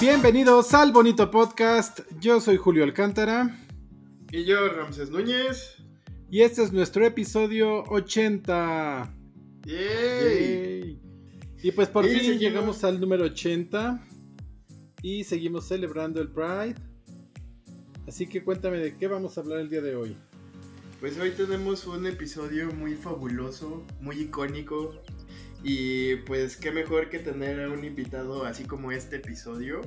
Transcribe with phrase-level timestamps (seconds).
[0.00, 2.00] Bienvenidos al bonito podcast.
[2.20, 3.58] Yo soy Julio Alcántara.
[4.30, 5.76] Y yo, Ramses Núñez.
[6.30, 9.14] Y este es nuestro episodio 80.
[9.66, 11.00] ¡Yay!
[11.62, 12.40] Y pues por Y fin seguimos.
[12.40, 14.06] llegamos al número 80.
[15.02, 16.76] Y seguimos celebrando el Pride.
[18.06, 20.16] Así que cuéntame de qué vamos a hablar el día de hoy.
[21.00, 24.94] Pues hoy tenemos un episodio muy fabuloso, muy icónico.
[25.62, 29.80] Y pues qué mejor que tener a un invitado así como este episodio.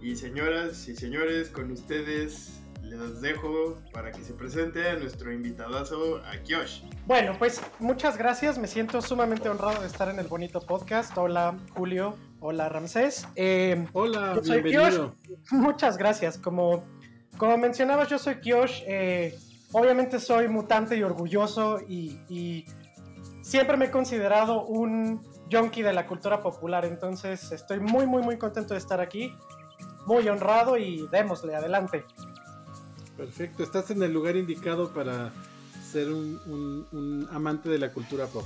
[0.00, 6.18] Y señoras y señores, con ustedes les dejo para que se presente a nuestro invitadazo,
[6.24, 6.82] a Kiosh.
[7.06, 8.58] Bueno, pues muchas gracias.
[8.58, 11.16] Me siento sumamente honrado de estar en el bonito podcast.
[11.18, 12.16] Hola, Julio.
[12.40, 13.26] Hola, Ramsés.
[13.34, 15.14] Eh, Hola, Yo soy bienvenido.
[15.50, 16.38] muchas gracias.
[16.38, 16.84] Como,
[17.38, 18.82] como mencionabas, yo soy Kiosh.
[18.86, 19.36] eh,
[19.72, 22.64] obviamente soy mutante y orgulloso y, y
[23.46, 26.84] siempre me he considerado un junkie de la cultura popular.
[26.84, 29.32] Entonces estoy muy, muy, muy contento de estar aquí.
[30.06, 32.04] Muy honrado y démosle, adelante.
[33.16, 35.30] Perfecto, estás en el lugar indicado para
[35.90, 38.44] ser un, un- un amante de la cultura pop.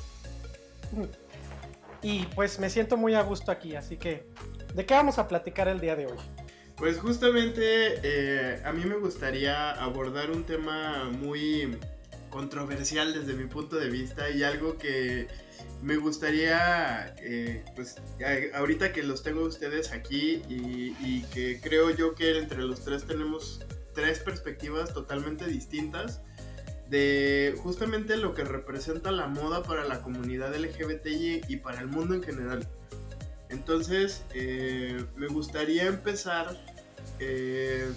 [2.02, 4.26] Y pues me siento muy a gusto aquí, así que,
[4.74, 6.16] ¿de qué vamos a platicar el día de hoy?
[6.76, 11.76] Pues justamente eh, a mí me gustaría abordar un tema muy
[12.30, 15.28] controversial desde mi punto de vista y algo que
[15.82, 22.14] me gustaría, eh, pues a- ahorita que los tengo ustedes aquí y, que creo yo
[22.14, 23.60] que entre los tres tenemos
[23.94, 26.20] tres perspectivas totalmente distintas
[26.88, 32.14] de justamente lo que representa la moda para la comunidad LGBTI y para el mundo
[32.14, 32.66] en general.
[33.48, 36.56] Entonces, eh, me gustaría empezar
[37.18, 37.90] eh,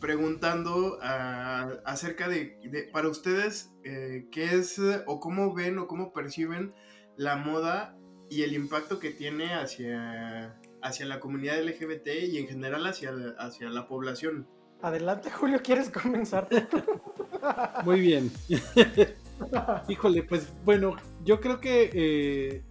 [0.00, 6.12] preguntando ah, acerca de, de, para ustedes, eh, qué es o cómo ven o cómo
[6.12, 6.74] perciben
[7.16, 7.96] la moda
[8.30, 13.68] y el impacto que tiene hacia, hacia la comunidad LGBT y en general hacia, hacia
[13.70, 14.46] la población.
[14.80, 16.48] Adelante, Julio, ¿quieres comenzar?
[17.84, 18.30] Muy bien.
[19.88, 22.62] Híjole, pues bueno, yo creo que eh,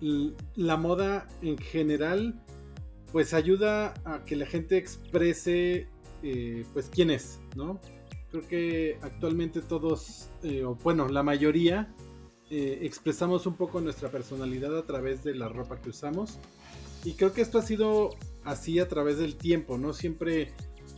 [0.56, 2.42] la moda en general
[3.12, 5.88] pues ayuda a que la gente exprese
[6.24, 7.80] eh, pues quién es, ¿no?
[8.32, 11.94] Creo que actualmente todos, eh, bueno, la mayoría
[12.50, 16.40] eh, expresamos un poco nuestra personalidad a través de la ropa que usamos
[17.04, 18.10] y creo que esto ha sido
[18.44, 19.94] así a través del tiempo, ¿no?
[19.94, 20.54] Siempre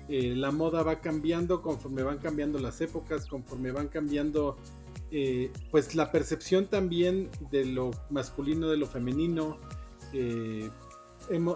[0.08, 4.58] la moda va cambiando conforme van cambiando las épocas, conforme van cambiando
[5.70, 9.60] pues la percepción también de lo masculino, de lo femenino.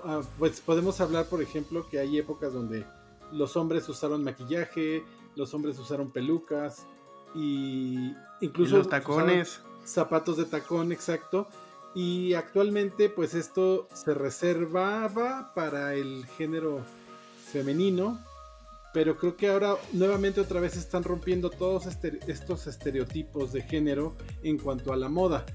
[0.04, 2.86] ah, pues podemos hablar, por ejemplo, que hay épocas donde
[3.34, 5.04] los hombres usaron maquillaje,
[5.36, 6.86] los hombres usaron pelucas
[7.36, 9.62] y incluso Y los tacones.
[9.84, 11.48] zapatos de tacón, exacto.
[11.96, 16.82] Y actualmente, pues esto se reservaba para el género
[17.52, 18.20] femenino.
[18.94, 24.16] Pero creo que ahora nuevamente otra vez están rompiendo todos este- estos estereotipos de género
[24.44, 25.46] en cuanto a la moda.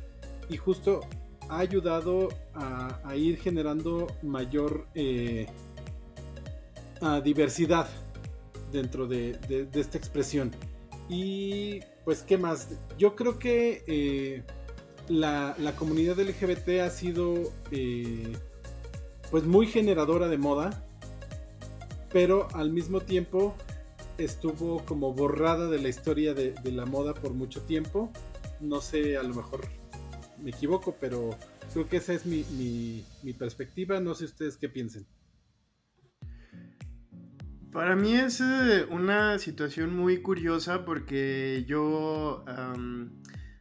[0.49, 1.00] Y justo
[1.49, 5.47] ha ayudado a, a ir generando mayor eh,
[7.22, 7.88] diversidad
[8.72, 10.50] dentro de, de- de esta expresión.
[11.09, 12.69] Y pues, ¿qué más?
[12.98, 14.42] Yo creo que eh,
[15.09, 18.32] la, la comunidad LGBT ha sido eh,
[19.31, 20.84] pues muy generadora de moda,
[22.12, 23.54] pero al mismo tiempo
[24.19, 28.10] estuvo como borrada de la historia de, de la moda por mucho tiempo.
[28.60, 29.60] No sé, a lo mejor
[30.42, 31.30] me equivoco, pero
[31.72, 34.00] creo que esa es mi, mi- mi perspectiva.
[34.00, 35.06] No sé ustedes qué piensen.
[37.72, 42.44] Para mí es eh, una situación muy curiosa porque yo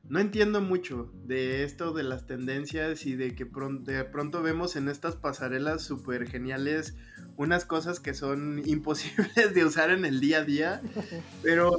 [0.10, 4.88] no entiendo mucho de esto de las tendencias y de que de pronto vemos en
[4.88, 6.96] estas pasarelas súper geniales
[7.36, 10.82] unas cosas que son imposibles de usar en el día a día,
[11.44, 11.72] pero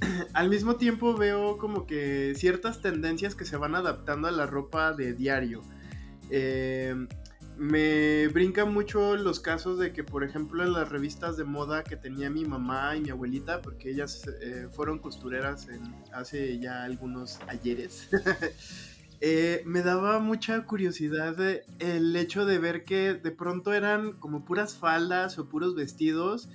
[0.32, 4.92] al mismo tiempo veo como que ciertas tendencias que se van adaptando a la ropa
[4.92, 5.62] de diario.
[6.30, 7.06] Eh,
[7.58, 11.96] me brinca mucho los casos de que, por ejemplo, en las revistas de moda que
[11.96, 15.68] tenía mi mamá y mi abuelita, porque ellas eh, fueron costureras
[16.12, 18.08] hace ya algunos ayeres,
[19.20, 24.44] eh, me daba mucha curiosidad de- el hecho de ver que de pronto eran como
[24.44, 26.48] puras faldas o puros vestidos.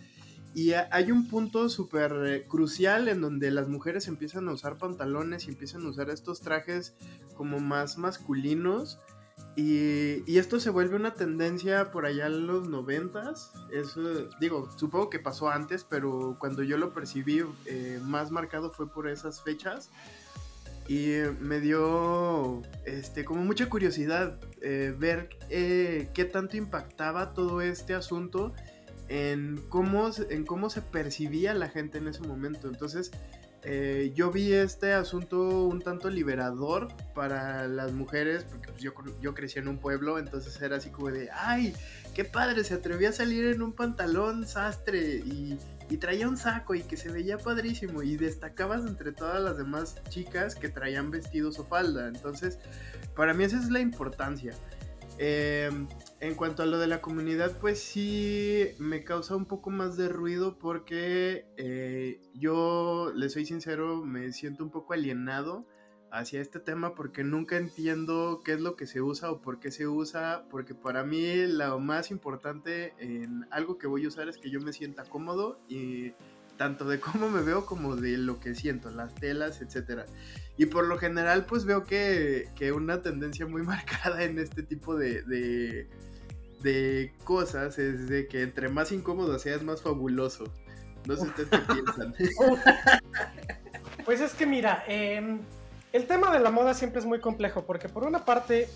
[0.55, 4.77] Y ha- hay un punto súper eh, crucial en donde las mujeres empiezan a usar
[4.79, 6.95] pantalones y empiezan a usar estos trajes
[7.35, 8.99] como más masculinos.
[9.55, 13.51] Y, esto se vuelve una tendencia por allá en los noventas.
[13.73, 18.89] Eso, digo, supongo que pasó antes, pero cuando yo lo percibí eh, más marcado fue
[18.89, 19.89] por esas fechas.
[20.89, 27.61] Y eh, me dio este, como mucha curiosidad eh, ver eh, qué tanto impactaba todo
[27.61, 28.53] este asunto
[29.07, 32.67] en cómo, en cómo se percibía la gente en ese momento.
[32.67, 33.11] Entonces,
[33.63, 39.33] eh, yo vi este asunto un tanto liberador para las mujeres, porque pues, yo, yo
[39.33, 41.73] crecí en un pueblo, entonces era así como de, ay,
[42.13, 45.57] qué padre, se atrevía a salir en un pantalón sastre y,
[45.89, 50.01] y traía un saco y que se veía padrísimo y destacabas entre todas las demás
[50.09, 52.07] chicas que traían vestidos o falda.
[52.07, 52.59] Entonces,
[53.15, 54.53] para mí esa es la importancia.
[55.17, 55.87] Em,
[56.21, 60.09] en cuanto a lo de la comunidad, pues sí me causa un poco más de
[60.09, 65.65] ruido porque eh, yo, le soy sincero, me siento un poco alienado
[66.11, 69.71] hacia este tema porque nunca entiendo qué es lo que se usa o por qué
[69.71, 74.37] se usa, porque para mí lo más importante en algo que voy a usar es
[74.37, 76.13] que yo me sienta cómodo y
[76.59, 80.05] tanto de cómo me veo como de lo que siento, las telas, etcétera.
[80.57, 84.97] Y por lo general, pues veo que, que una tendencia muy marcada en este tipo
[84.97, 85.87] de, de,
[86.61, 90.53] de, cosas es de que entre más incómodo seas, más fabuloso.
[91.07, 92.13] No sé ustedes qué piensan.
[94.03, 95.39] Pues es que mira, eh,
[95.93, 98.67] el tema de la moda siempre es muy complejo porque por una parte,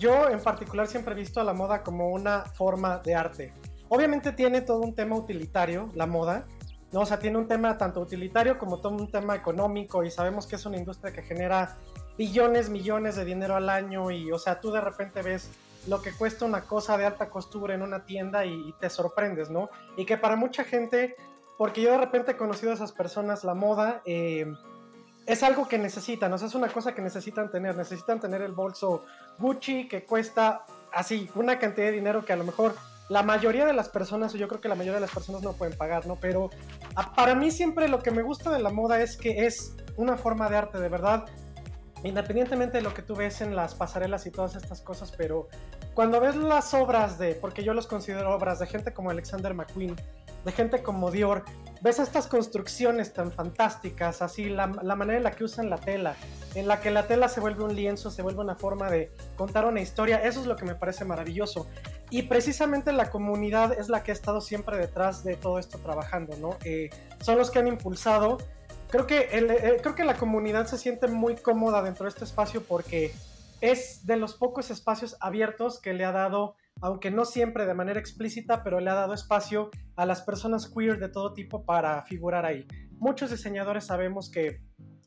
[0.00, 3.52] yo en particular siempre he visto a la moda como una forma de arte.
[3.88, 6.46] Obviamente tiene todo un tema utilitario, la moda,
[6.92, 7.00] ¿no?
[7.00, 10.56] O sea, tiene un tema tanto utilitario como todo un tema económico y sabemos que
[10.56, 11.76] es una industria que genera
[12.18, 15.50] billones, millones de dinero al año y, o sea, tú de repente ves
[15.86, 19.70] lo que cuesta una cosa de alta costura en una tienda y, te sorprendes, ¿no?
[19.96, 21.16] Y que para mucha gente,
[21.56, 24.46] porque yo de repente he conocido a esas personas, la moda eh,
[25.26, 28.52] es algo que necesitan, o sea, es una cosa que necesitan tener, necesitan tener el
[28.52, 29.04] bolso
[29.38, 32.74] Gucci que cuesta así una cantidad de dinero que a lo mejor
[33.10, 35.52] la mayoría de las personas, o yo creo que la mayoría de las personas no
[35.52, 36.14] pueden pagar, ¿no?
[36.14, 36.48] Pero
[37.16, 40.48] para mí siempre lo que me gusta de la moda es que es una forma
[40.48, 41.24] de arte, de verdad.
[42.04, 45.48] Independientemente de lo que tú ves en las pasarelas y todas estas cosas, pero
[45.92, 49.96] cuando ves las obras de, porque yo los considero obras de gente como Alexander McQueen,
[50.44, 51.44] de gente como Dior,
[51.82, 56.14] ves estas construcciones tan fantásticas, así la, la, manera en la que usan la tela,
[56.54, 59.64] en la que la tela se vuelve un lienzo, se vuelve una forma de contar
[59.64, 61.66] una historia, eso es lo que me parece maravilloso.
[62.10, 66.36] Y precisamente la comunidad es la que ha estado siempre detrás de todo esto trabajando,
[66.36, 66.56] ¿no?
[66.64, 66.90] Eh,
[67.20, 68.38] son los que han impulsado.
[68.90, 72.24] Creo que, el, eh, creo que la comunidad se siente muy cómoda dentro de este
[72.24, 73.12] espacio porque
[73.60, 78.00] es de los pocos espacios abiertos que le ha dado aunque no siempre de manera
[78.00, 82.46] explícita, pero le ha dado espacio a las personas queer de todo tipo para figurar
[82.46, 82.66] ahí.
[82.98, 84.62] Muchos diseñadores sabemos que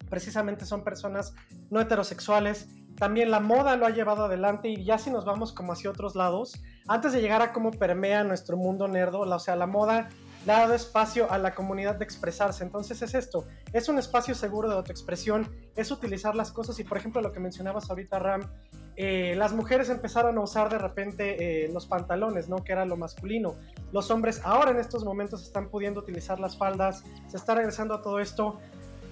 [0.10, 1.34] precisamente son personas
[1.70, 2.68] no heterosexuales.
[2.98, 6.16] También la moda lo ha llevado adelante y ya si nos vamos como hacia otros
[6.16, 10.10] lados, antes de llegar a cómo permea nuestro mundo nerdo, o sea, la moda
[10.45, 12.63] dado espacio a la comunidad de expresarse.
[12.63, 16.98] Entonces es esto, es un espacio seguro de autoexpresión, es utilizar las cosas y por
[16.98, 18.50] ejemplo lo que mencionabas ahorita Ram,
[18.95, 22.57] eh, las mujeres empezaron a usar de repente eh, los pantalones, ¿no?
[22.57, 23.56] Que era lo masculino.
[23.92, 28.01] Los hombres ahora en estos momentos están pudiendo utilizar las faldas, se está regresando a
[28.01, 28.60] todo esto.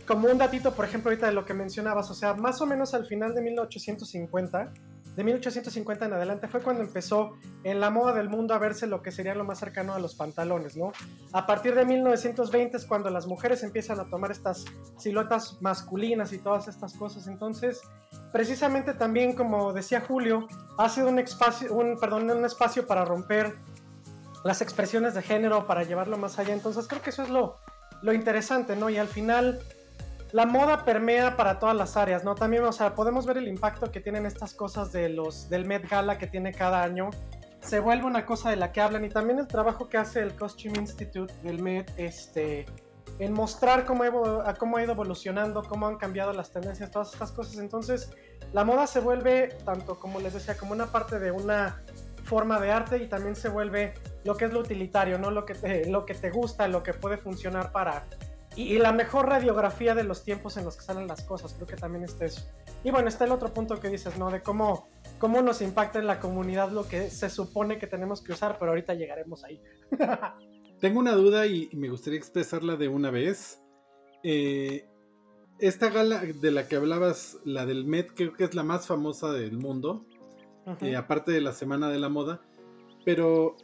[0.08, 2.94] Como un datito, por ejemplo, ahorita de lo que mencionabas, o sea, más o menos
[2.94, 4.74] al final de 1850,
[5.16, 9.02] de 1850 en adelante fue cuando empezó en la moda del mundo a verse lo
[9.02, 10.94] que sería lo más cercano a los pantalones, ¿no?
[11.34, 14.66] A partir de 1920 es cuando las mujeres empiezan a tomar estas
[14.98, 17.28] siluetas masculinas y todas estas cosas.
[17.28, 17.82] Entonces,
[18.32, 20.48] precisamente también, como decía Julio,
[20.78, 23.56] ha sido un espacio, un, perdón, un espacio para romper
[24.46, 26.54] las expresiones de género, para llevarlo más allá.
[26.54, 27.58] Entonces, creo que eso es lo,
[28.02, 28.90] lo interesante, ¿no?
[28.90, 29.60] Y al final
[30.32, 32.36] la moda permea para todas las áreas, ¿no?
[32.36, 35.90] También, o sea, podemos ver el impacto que tienen estas cosas de los, del Met
[35.90, 37.10] Gala que tiene cada año.
[37.60, 40.36] Se vuelve una cosa de la que hablan y también el trabajo que hace el
[40.36, 42.66] Costume Institute del Met, este,
[43.20, 44.04] en mostrar cómo,
[44.58, 47.58] cómo ha ido evolucionando, cómo han cambiado las tendencias, todas estas cosas.
[47.58, 48.12] Entonces,
[48.54, 51.84] la moda se vuelve, tanto como les decía, como una parte de una
[52.24, 55.30] forma de arte y también se vuelve lo que es lo utilitario, ¿no?
[55.32, 58.06] Lo que te, lo que te gusta, lo que puede funcionar para
[58.56, 61.76] y, la mejor radiografía de los tiempos en los que salen las cosas, creo que
[61.76, 62.42] también está eso.
[62.84, 64.30] Y bueno, está el otro punto que dices, ¿no?
[64.30, 64.88] De cómo,
[65.20, 68.72] cómo nos impacta en la comunidad lo que se supone que tenemos que usar, pero
[68.72, 69.62] ahorita llegaremos ahí.
[70.82, 73.62] Tengo una duda y, me gustaría expresarla de una vez.
[74.24, 74.86] Eh,
[75.60, 79.32] esta gala de la que hablabas, la del Met, creo que es la más famosa
[79.32, 80.06] del mundo,
[80.82, 82.42] eh, aparte de la Semana de la Moda,
[83.06, 83.56] pero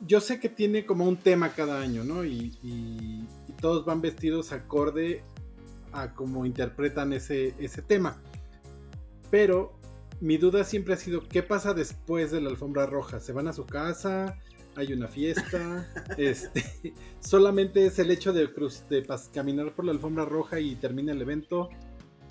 [0.00, 2.24] yo sé que tiene como un tema cada año, ¿no?
[2.24, 3.26] Y,
[3.60, 5.22] todos van vestidos acorde
[5.92, 8.20] a cómo interpretan ese, ese tema.
[9.30, 9.78] Pero
[10.20, 13.20] mi duda siempre ha sido, ¿qué pasa después de la alfombra roja?
[13.20, 14.38] ¿Se van a su casa?
[14.76, 15.86] ¿Hay una fiesta?
[16.18, 18.48] este, ¿Solamente es el hecho de,
[18.88, 21.68] de caminar por la alfombra roja y termina el evento?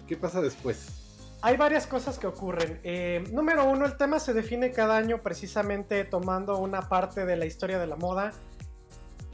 [0.08, 1.08] ¿Qué pasa después?
[1.42, 2.80] hay varias cosas que ocurren.
[2.84, 7.46] Eh, número uno, el tema se define cada año precisamente tomando una parte de la
[7.46, 8.34] historia de la moda.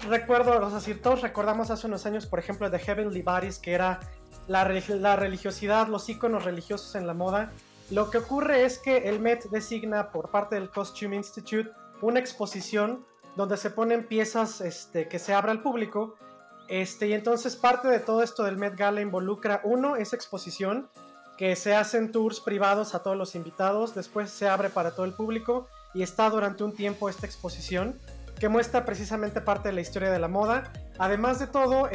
[0.07, 4.00] Recuerdo, o sea, todos recordamos hace unos años, por ejemplo, de Heavenly Bodies, que era
[4.48, 7.51] la, religiosidad, los iconos religiosos en la moda,
[7.91, 13.05] lo que ocurre es que el Met designa por parte del Costume Institute una exposición
[13.36, 16.15] donde se ponen piezas este, que se abre al público.
[16.67, 20.89] Este, y entonces parte de todo esto del Met Gala involucra, uno, esa exposición,
[21.38, 25.13] que se hacen tours privados a todos los invitados, después se abre para todo el
[25.13, 28.00] público y está durante un tiempo esta exposición
[28.40, 30.72] que muestra precisamente parte de la historia de la moda.
[30.98, 31.90] Además de todo,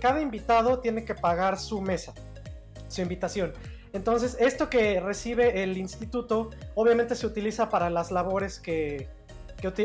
[0.00, 2.12] cada invitado tiene que pagar su mesa,
[2.88, 3.52] su invitación.
[3.92, 9.08] Entonces, esto que recibe el instituto obviamente se utiliza para las labores que,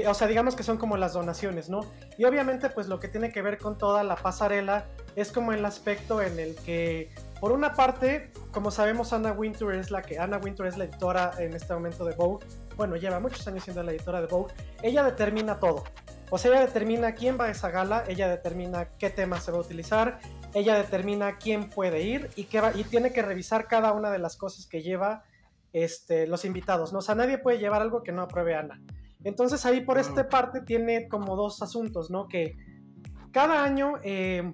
[0.08, 1.86] o sea, digamos que son como las donaciones, ¿no?
[2.18, 5.66] Y obviamente pues lo que tiene que ver con toda la pasarela es como el
[5.66, 10.38] aspecto en el que, por una parte, como sabemos, Anna Winter es la que, Anna
[10.38, 13.92] Winter es la editora en este momento de Vogue, bueno, lleva muchos años siendo la
[13.92, 15.84] editora de Vogue, ella determina todo.
[16.30, 19.60] O sea, ella determina quién va a esa gala, ella determina qué tema se va
[19.60, 20.20] a utilizar,
[20.54, 24.20] ella determina quién puede ir y, qué va, y tiene que revisar cada una de
[24.20, 25.24] las cosas que lleva
[25.74, 26.94] este, los invitados.
[26.94, 27.00] ¿no?
[27.00, 28.82] O sea, nadie puede llevar algo que no apruebe Ana.
[29.24, 32.28] Entonces ahí por esta parte tiene como dos asuntos, ¿no?
[32.28, 32.58] Que
[33.32, 34.54] cada año eh,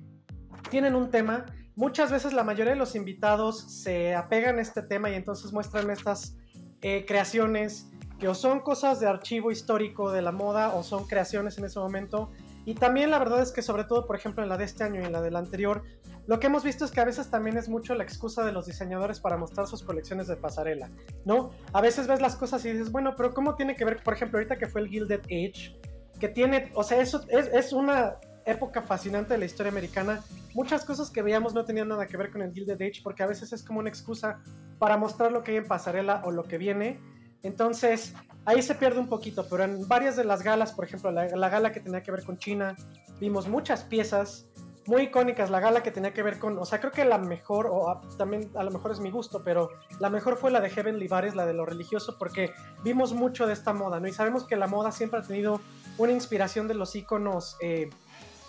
[0.69, 1.45] tienen un tema.
[1.75, 5.89] Muchas veces la mayoría de los invitados se apegan a este tema y entonces muestran
[5.89, 6.37] estas
[6.81, 7.88] eh, creaciones
[8.19, 11.79] que o son cosas de archivo histórico de la moda o son creaciones en ese
[11.79, 12.31] momento.
[12.65, 15.01] Y también la verdad es que sobre todo, por ejemplo, en la de este año
[15.01, 15.83] y en la del anterior,
[16.27, 18.65] lo que hemos visto es que a veces también es mucho la excusa de los
[18.67, 20.91] diseñadores para mostrar sus colecciones de pasarela,
[21.25, 21.51] ¿no?
[21.73, 24.37] A veces ves las cosas y dices, bueno, pero ¿cómo tiene que ver, por ejemplo,
[24.37, 25.79] ahorita que fue el Gilded Age,
[26.19, 30.21] que tiene, o sea, eso es, es una época fascinante de la historia americana.
[30.53, 33.27] Muchas cosas que veíamos no tenían nada que ver con el Gilded Age porque a
[33.27, 34.41] veces es como una excusa
[34.77, 36.99] para mostrar lo que hay en pasarela o lo que viene.
[37.43, 38.13] Entonces,
[38.45, 41.71] ahí se pierde un poquito, pero en varias de las galas, por ejemplo, la, gala
[41.71, 42.75] que tenía que ver con China,
[43.19, 44.47] vimos muchas piezas
[44.87, 45.49] muy icónicas.
[45.49, 48.49] La gala que tenía que ver con, o sea, creo que la mejor, o también
[48.55, 49.69] a lo mejor es mi gusto, pero
[49.99, 52.51] la mejor fue la de Heavenly Bares, la de lo religioso, porque
[52.83, 54.07] vimos mucho de esta moda, ¿no?
[54.07, 55.61] Y sabemos que la moda siempre ha tenido
[55.97, 57.89] una inspiración de los iconos eh,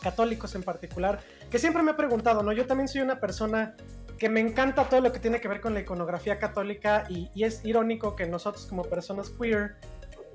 [0.03, 1.21] católicos en particular,
[1.51, 2.53] que siempre me he preguntado, ¿no?
[2.53, 3.77] Yo también soy una persona
[4.21, 7.65] que me encanta todo lo que tiene que ver con la iconografía católica y, es
[7.65, 9.77] irónico que nosotros como personas queer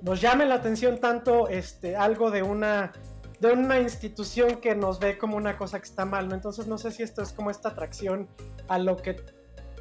[0.01, 2.93] nos llame la atención tanto este, algo de una,
[3.39, 6.33] de una institución que nos ve como una cosa que está mal, ¿no?
[6.33, 8.27] Entonces no sé si esto es como esta atracción
[8.67, 9.17] a lo que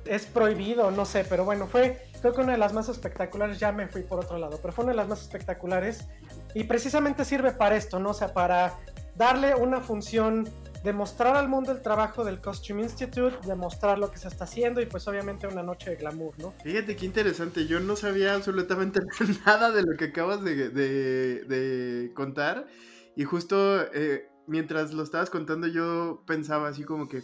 [0.05, 3.73] es prohibido, no sé, pero bueno, fue creo que una de las más espectaculares, ya
[3.73, 6.07] me fui por otro lado, pero fue una de las más espectaculares
[6.53, 8.11] y precisamente sirve para esto, ¿no?
[8.11, 8.75] O sea, para
[9.17, 10.47] darle una función
[10.85, 14.87] demostrar al mundo el trabajo del Costume Institute, demostrar lo que se está haciendo y
[14.87, 16.53] pues obviamente una noche de glamour, ¿no?
[16.63, 19.01] Fíjate qué interesante, yo no sabía absolutamente
[19.47, 22.67] nada de lo que acabas de, contar
[23.17, 27.23] y justo eh, mientras lo estabas contando yo pensaba así como que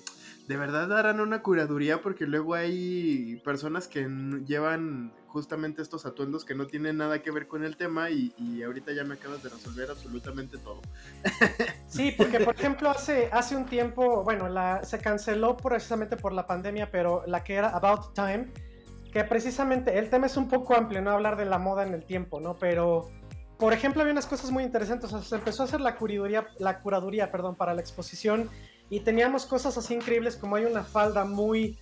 [0.48, 4.08] de verdad harán una curaduría porque luego hay personas que
[4.46, 8.92] llevan justamente estos atuendos que no tienen nada que ver con el tema y, ahorita
[8.92, 10.80] ya me acabas de resolver absolutamente todo.
[11.88, 16.46] Sí, porque por ejemplo hace, hace un tiempo, bueno, la, se canceló precisamente por la
[16.46, 18.46] pandemia, pero la que era About Time,
[19.12, 22.04] que precisamente el tema es un poco amplio, no hablar de la moda en el
[22.04, 22.56] tiempo, ¿no?
[22.58, 23.10] Pero,
[23.58, 26.46] por ejemplo, había unas cosas muy interesantes, o sea, se empezó a hacer la curaduría,
[26.58, 28.48] la curaduría perdón, para la exposición
[28.88, 31.78] y teníamos cosas así increíbles como hay una falda muy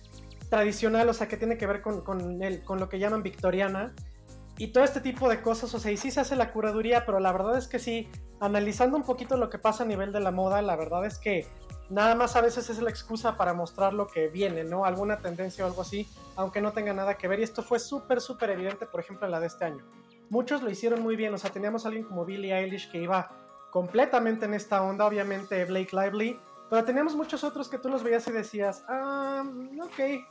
[0.49, 3.93] tradicional, o sea, que tiene que ver con, con, el, con lo que llaman victoriana.
[4.57, 7.19] Y todo este tipo de cosas, o sea, y sí se hace la curaduría, pero
[7.19, 8.09] la verdad es que sí,
[8.41, 11.47] analizando un poquito lo que pasa a nivel de la moda, la verdad es que
[11.89, 14.83] nada más a veces es la excusa para mostrar lo que viene, ¿no?
[14.83, 17.39] Alguna tendencia o algo así, aunque no tenga nada que ver.
[17.39, 19.85] Y esto fue súper, súper evidente, por ejemplo, en la de este año.
[20.29, 23.31] Muchos lo hicieron muy bien, o sea, teníamos a alguien como Billie Eilish que iba
[23.71, 26.39] completamente en esta onda, obviamente Blake Lively,
[26.69, 29.43] pero teníamos muchos otros que tú los veías y decías, ah,
[29.81, 30.23] ok,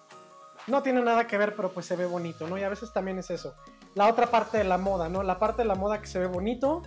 [0.68, 2.58] no tiene nada que ver, pero pues se ve bonito, ¿no?
[2.58, 3.54] Y a veces también es eso.
[3.94, 5.22] La otra parte de la moda, ¿no?
[5.22, 6.82] La parte de la moda que se ve bonito,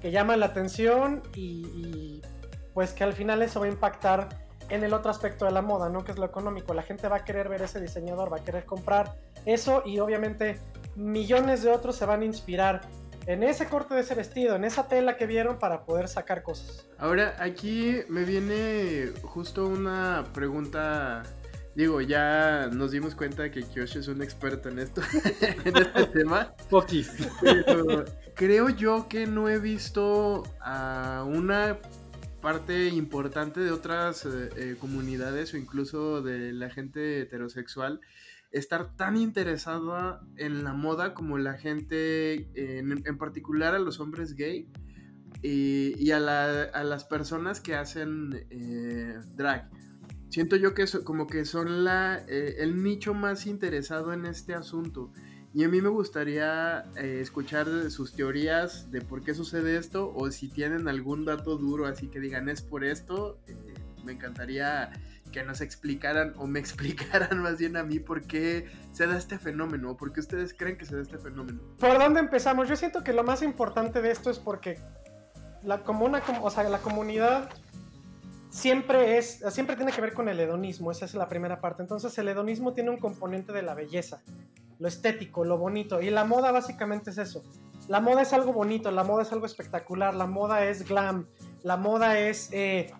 [0.00, 2.22] que llama la atención y,
[2.74, 4.28] pues que al final eso va a impactar
[4.68, 6.04] en el otro aspecto de la moda, ¿no?
[6.04, 6.74] Que es lo económico.
[6.74, 10.58] La gente va a querer ver ese diseñador, va a querer comprar eso y obviamente
[10.96, 12.82] millones de otros se van a inspirar
[13.26, 16.88] en ese corte de ese vestido, en esa tela que vieron para poder sacar cosas.
[16.98, 21.22] Ahora, aquí me viene justo una pregunta.
[21.74, 25.02] Digo, ya nos dimos cuenta que Kyoshi es un experto en esto,
[25.64, 26.54] en este tema.
[26.68, 27.10] Poquis.
[28.34, 31.78] creo yo que no he visto a una
[32.42, 38.00] parte importante de otras eh, eh, comunidades o incluso de la gente heterosexual
[38.50, 44.68] estar tan interesada en la moda como la gente, en, particular a los hombres gay.
[45.42, 49.70] y, a, las personas que hacen eh, drag.
[50.30, 55.10] Siento yo que como que son la, eh, el nicho más interesado en este asunto.
[55.52, 60.30] Y a mí me gustaría eh, escuchar sus teorías de por qué sucede esto o
[60.30, 63.40] si tienen algún dato duro así que digan es por esto.
[64.04, 64.92] me encantaría
[65.32, 69.38] que nos explicaran o me explicaran más bien a mí por qué se da este
[69.38, 71.60] fenómeno, por qué ustedes creen que se da este fenómeno.
[71.78, 72.68] ¿Por dónde empezamos?
[72.68, 74.78] Yo siento que lo más importante de esto es porque
[75.64, 77.50] la, comuna, o sea, la comunidad
[78.50, 81.82] siempre es, siempre tiene que ver con el hedonismo, esa es la primera parte.
[81.82, 84.22] Entonces el hedonismo tiene un componente de la belleza,
[84.78, 87.42] lo estético, lo bonito, y la moda básicamente es eso.
[87.88, 91.26] La moda es algo bonito, la moda es algo espectacular, la moda es glam,
[91.62, 92.92] la moda es eh,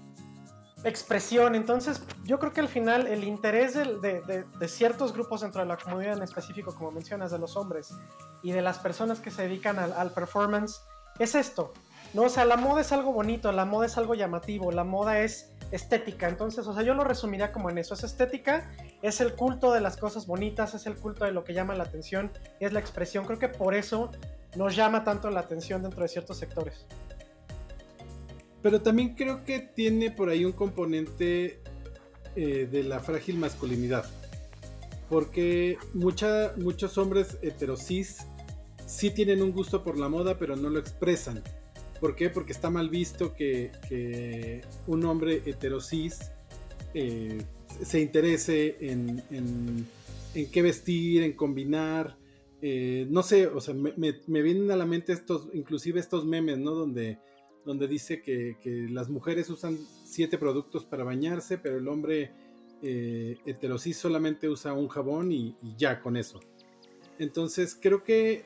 [0.85, 1.55] expresión.
[1.55, 6.17] Entonces, yo creo que al final el interés de, ciertos grupos dentro de la comunidad
[6.17, 7.95] en específico, como mencionas, de los hombres
[8.43, 10.81] y de las personas que se dedican al, performance,
[11.19, 11.73] es esto.
[12.13, 15.21] No, o sea, la moda es algo bonito, la moda es algo llamativo, la moda
[15.21, 16.29] es estética.
[16.29, 17.95] Entonces, o sea, yo lo resumiría como en eso.
[17.95, 18.71] Es estética,
[19.03, 21.85] es el culto de las cosas bonitas, es el culto de lo que llama la
[21.85, 23.25] atención, es la expresión.
[23.25, 24.11] Creo que por eso
[24.57, 26.87] nos llama tanto la atención dentro de ciertos sectores.
[28.63, 31.61] Pero también creo que tiene por ahí un componente
[32.37, 34.05] eh, de la frágil masculinidad.
[35.09, 38.27] Porque muchos hombres heterosis
[38.87, 41.43] sí tienen un gusto por la moda, pero no lo expresan.
[42.01, 42.31] ¿Por qué?
[42.31, 46.33] Porque está mal visto que, un hombre heterosis
[46.95, 47.43] eh,
[47.83, 49.87] se interese en,
[50.51, 52.17] qué vestir, en combinar.
[52.63, 56.73] Eh, no sé, o sea, me, vienen a la mente estos, inclusive estos memes, ¿no?
[56.73, 57.19] Donde
[57.65, 58.57] donde dice que,
[58.91, 62.33] las mujeres usan siete productos para bañarse, pero el hombre
[62.83, 66.41] eh, heterosis solamente usa un jabón y, ya con eso.
[67.19, 68.45] Entonces creo que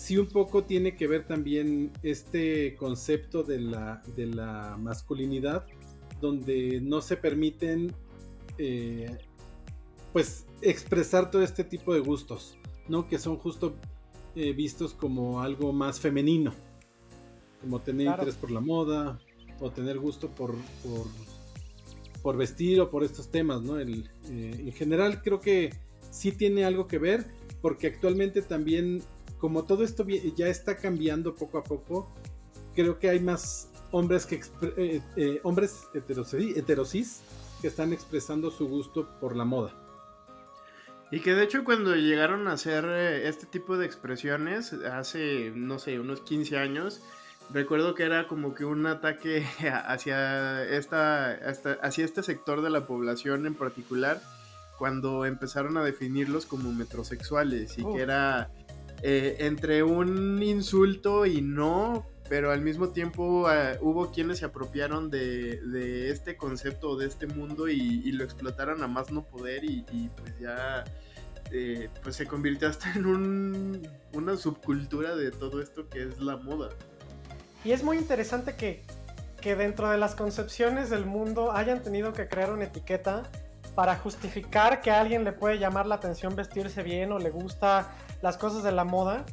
[0.00, 5.66] sí un poco tiene que ver también este concepto de la, de la masculinidad,
[6.22, 7.92] donde no se permiten
[8.56, 9.18] eh,
[10.14, 12.56] pues expresar todo este tipo de gustos,
[12.88, 13.08] ¿no?
[13.08, 13.74] Que son justo
[14.36, 16.54] eh, vistos como algo más femenino
[17.60, 19.20] como tener interés por la moda
[19.60, 20.54] o tener gusto por,
[22.22, 23.78] por, vestir o por estos temas, ¿no?
[23.78, 25.74] El, eh, en general creo que
[26.10, 27.26] sí tiene algo que ver
[27.60, 29.02] porque actualmente también
[29.40, 32.14] como todo esto ya está cambiando poco a poco,
[32.74, 34.40] creo que hay más hombres que
[34.76, 37.22] eh, eh, hombres heterosis
[37.60, 39.74] que están expresando su gusto por la moda.
[41.10, 42.84] Y que de hecho cuando llegaron a hacer
[43.24, 47.02] este tipo de expresiones hace, no sé, unos 15 años,
[47.52, 49.44] recuerdo que era como que un ataque
[49.86, 51.32] hacia, esta,
[51.82, 54.20] hacia este sector de la población en particular
[54.78, 58.50] cuando empezaron a definirlos como metrosexuales y que era
[59.02, 65.10] eh, entre un insulto y no, pero al mismo tiempo eh, hubo quienes se apropiaron
[65.10, 70.38] de, este concepto, de este mundo y, lo explotaron a más no poder y, pues
[70.38, 70.84] ya
[71.50, 76.36] eh, pues se convirtió hasta en un, una subcultura de todo esto que es la
[76.36, 76.68] moda.
[77.64, 78.84] Y es muy interesante que,
[79.42, 83.30] dentro de las concepciones del mundo hayan tenido que crear una etiqueta
[83.74, 87.90] para justificar que a alguien le puede llamar la atención vestirse bien o le gusta
[88.22, 89.24] las cosas de la moda.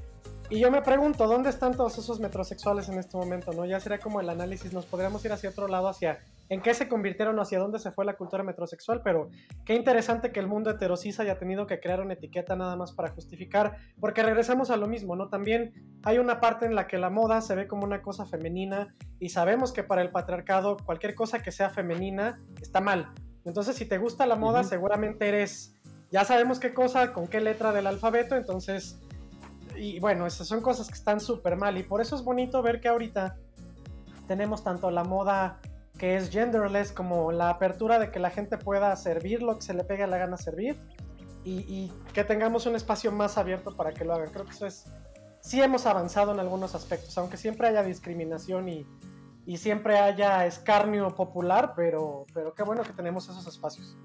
[0.49, 3.51] Y yo me pregunto, ¿dónde están todos esos metrosexuales en este momento?
[3.51, 3.65] ¿no?
[3.65, 6.19] Ya sería como el análisis, nos podríamos ir hacia otro lado, hacia
[6.49, 9.29] en qué se convirtieron, hacia dónde se fue la cultura metrosexual, pero
[9.65, 13.09] qué interesante que el mundo heterosis haya tenido que crear una etiqueta nada más para
[13.09, 15.27] justificar, porque regresamos a lo mismo, ¿no?
[15.27, 15.73] También
[16.03, 19.29] hay una parte en la que la moda se ve como una cosa femenina y
[19.29, 23.13] sabemos que para el patriarcado cualquier cosa que sea femenina está mal.
[23.47, 25.76] Entonces, si te gusta la moda, seguramente eres,
[26.11, 28.99] ya sabemos qué cosa, con qué letra del alfabeto, entonces,
[29.75, 32.79] y bueno, esas son cosas que están súper mal y por eso es bonito ver
[32.79, 33.37] que ahorita
[34.27, 35.59] tenemos tanto la moda
[35.97, 39.73] que es genderless, como la apertura de que la gente pueda servir lo que se
[39.73, 40.79] le pegue la gana servir
[41.43, 44.31] y, que tengamos un espacio más abierto para que lo hagan.
[44.31, 44.85] Creo que eso es,
[45.39, 48.85] sí hemos avanzado en algunos aspectos, aunque siempre haya discriminación y,
[49.45, 53.97] y siempre haya escarnio popular, pero, pero qué bueno que tenemos esos espacios.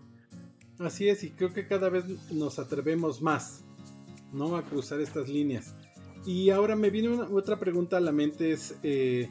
[0.79, 3.65] Así es, y creo que cada vez nos atrevemos más,
[4.33, 4.57] ¿no?
[4.57, 5.75] A cruzar estas líneas.
[6.25, 8.77] Y ahora me viene otra pregunta a la mente, es...
[8.83, 9.29] Eh,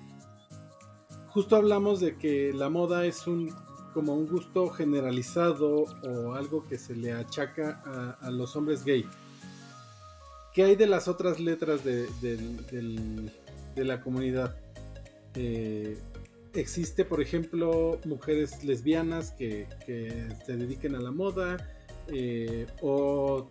[1.29, 3.53] justo hablamos de que la moda es un
[3.93, 9.05] como un gusto generalizado o algo que se le achaca a, los hombres gay.
[10.53, 12.07] ¿Qué hay de las otras letras de,
[13.75, 14.55] la comunidad?
[15.35, 15.97] Eh,
[16.53, 19.67] existe, por ejemplo, mujeres lesbianas que,
[20.45, 21.57] se dediquen a la moda,
[22.07, 23.49] eh, o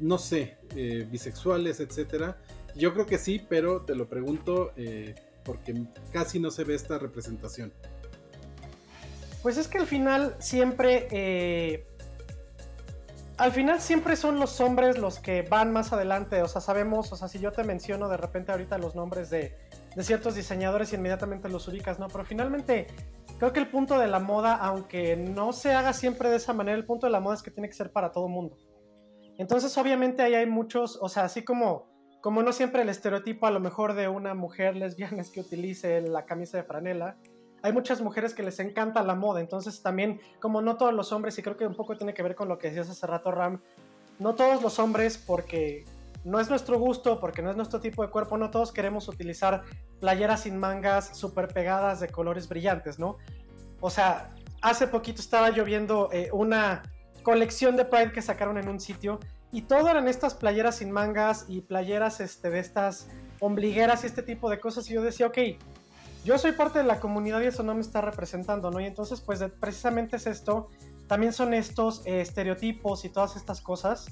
[0.00, 2.38] no sé, eh, bisexuales, etcétera.
[2.74, 4.72] Yo creo que sí, pero te lo pregunto
[5.44, 7.72] porque casi no se ve esta representación.
[9.46, 11.06] Pues es que al final siempre...
[11.12, 11.86] Eh,
[13.36, 16.42] al final siempre son los hombres los que van más adelante.
[16.42, 19.54] O sea, sabemos, o sea, si yo te menciono de repente ahorita los nombres de,
[19.96, 22.08] de ciertos diseñadores y inmediatamente los ubicas, ¿no?
[22.08, 22.86] Pero finalmente
[23.38, 26.76] creo que el punto de la moda, aunque no se haga siempre de esa manera,
[26.76, 28.58] el punto de la moda es que tiene que ser para todo mundo.
[29.38, 31.88] Entonces, obviamente, ahí hay muchos, o sea, así como,
[32.20, 36.02] como no siempre el estereotipo a lo mejor de una mujer lesbiana es que utilice
[36.02, 37.16] la camisa de franela,
[37.62, 41.38] hay muchas mujeres que les encanta la moda, entonces también, como no todos los hombres,
[41.38, 43.62] y creo que un poco tiene que ver con lo que decías hace rato, Ram,
[44.18, 45.84] no todos los hombres, porque
[46.26, 49.62] no es nuestro gusto, porque no es nuestro tipo de cuerpo, no todos queremos utilizar
[50.00, 53.16] playeras sin mangas súper pegadas de colores brillantes, ¿no?
[53.80, 56.82] O sea, hace poquito estaba yo viendo eh, una
[57.22, 59.20] colección de Pride que sacaron en un sitio
[59.52, 63.06] y todo eran estas playeras sin mangas y playeras este, de estas
[63.38, 65.38] ombligueras y este tipo de cosas y yo decía, ok,
[66.24, 68.80] yo soy parte de la comunidad y eso no me está representando, ¿no?
[68.80, 70.70] Y entonces, pues precisamente es esto,
[71.06, 74.06] también son estos eh, estereotipos y todas estas cosas.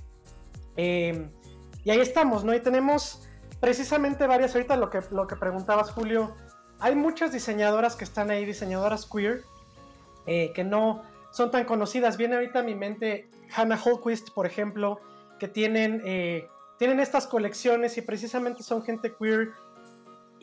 [0.76, 1.32] Em,
[1.84, 2.54] y ahí estamos, ¿no?
[2.54, 3.28] Y tenemos
[3.60, 6.34] precisamente varias, ahorita lo que, lo que preguntabas, Julio,
[6.80, 9.42] hay muchas diseñadoras que están ahí, diseñadoras queer,
[10.26, 12.16] eh, que no son tan conocidas.
[12.16, 15.00] Viene ahorita a mi mente Hannah Holquist, por ejemplo,
[15.38, 19.52] que tienen, eh, tienen estas colecciones y precisamente son gente queer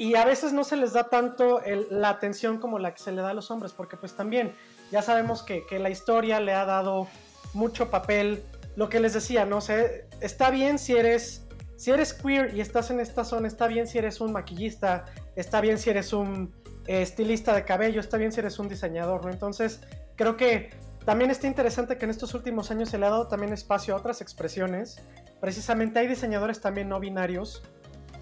[0.02, 3.22] y a veces no se les da tanto la atención como la que se le
[3.22, 4.54] da a los hombres, porque pues también
[4.92, 7.08] ya sabemos que, la historia le ha dado
[7.54, 8.44] mucho papel.
[8.76, 12.92] Lo que les decía, no sé, está bien si eres, si eres queer y estás
[12.92, 15.06] en esta zona, está bien si eres un maquillista,
[15.36, 16.54] está bien si eres un
[16.88, 19.32] eh, estilista de cabello, está bien si eres un diseñador, ¿no?
[19.32, 19.82] Entonces,
[20.16, 20.70] creo que
[21.06, 23.98] también está interesante que en estos últimos años se le ha dado también espacio a
[23.98, 25.02] otras expresiones.
[25.40, 27.64] Precisamente hay diseñadores también no binarios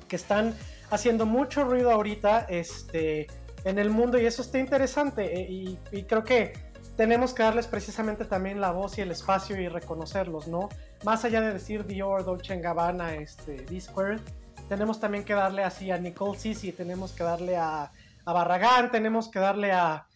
[0.08, 0.56] que están
[0.90, 3.28] haciendo mucho ruido ahorita este,
[3.64, 6.54] en el mundo y eso está interesante eh, y, creo que
[7.00, 10.68] tenemos que darles precisamente también la voz y el espacio y reconocerlos, ¿no?
[11.06, 14.20] Más allá de decir Dior, Dolce Gabbana, este, D-Squared,
[14.68, 17.90] tenemos también que darle así a Nicole Sisi, tenemos que darle a,
[18.26, 20.10] a Barragán, tenemos que darle a,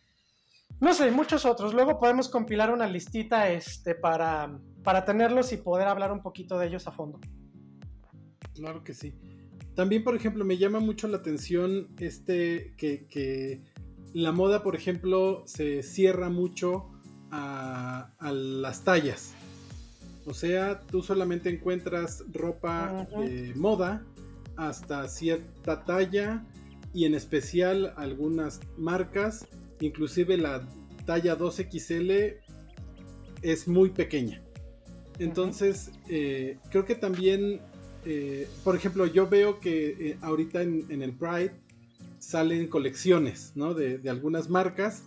[0.82, 1.74] no sé, muchos otros.
[1.74, 6.68] Luego podemos compilar una listita este, para, para tenerlos y poder hablar un poquito de
[6.68, 7.22] ellos a fondo.
[8.56, 9.16] Claro que sí.
[9.74, 13.64] También, por ejemplo, me llama mucho la atención este que,
[14.14, 16.90] la moda, por ejemplo, se cierra mucho
[17.32, 19.34] a, las tallas.
[20.26, 24.06] O sea, tú solamente encuentras ropa de moda
[24.56, 26.46] hasta cierta talla
[26.94, 29.48] y en especial algunas marcas,
[29.82, 30.68] inclusive la
[31.06, 32.38] talla 2XL
[33.42, 34.42] es muy pequeña.
[35.20, 37.60] Entonces, eh, creo que también
[38.06, 41.54] eh, por ejemplo, yo veo que eh, ahorita en, el Pride
[42.24, 43.74] salen colecciones, ¿no?
[43.74, 45.04] De, algunas marcas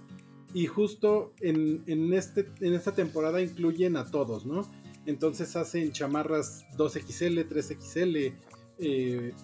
[0.53, 4.71] y justo en, este, en esta temporada incluyen a todos, ¿no?
[5.07, 8.35] Entonces hacen chamarras 2XL, 3XL,
[8.79, 9.35] eh,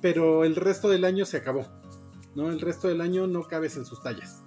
[0.00, 1.66] pero el resto del año se acabó,
[2.34, 2.50] ¿no?
[2.50, 4.42] El resto del año no cabes en sus tallas.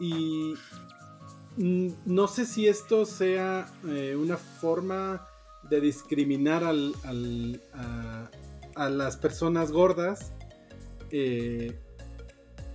[0.00, 0.54] Y
[1.56, 3.72] no sé si esto sea
[4.16, 5.26] una forma
[5.70, 6.94] de discriminar al,
[8.74, 10.32] a, las personas gordas.
[11.10, 11.78] Eh,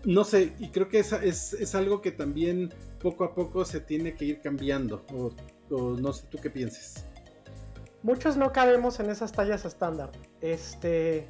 [0.06, 4.14] no sé, y creo que es, es, algo que también poco a poco se tiene
[4.16, 5.06] que ir cambiando.
[5.14, 5.32] O,
[5.96, 7.06] no sé tú qué pienses.
[8.02, 10.12] Muchos no cabemos en esas tallas estándar.
[10.42, 11.30] Este.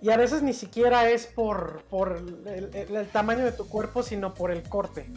[0.00, 4.52] Y a veces ni siquiera es por, por el, tamaño de tu cuerpo, sino por
[4.52, 5.10] el corte.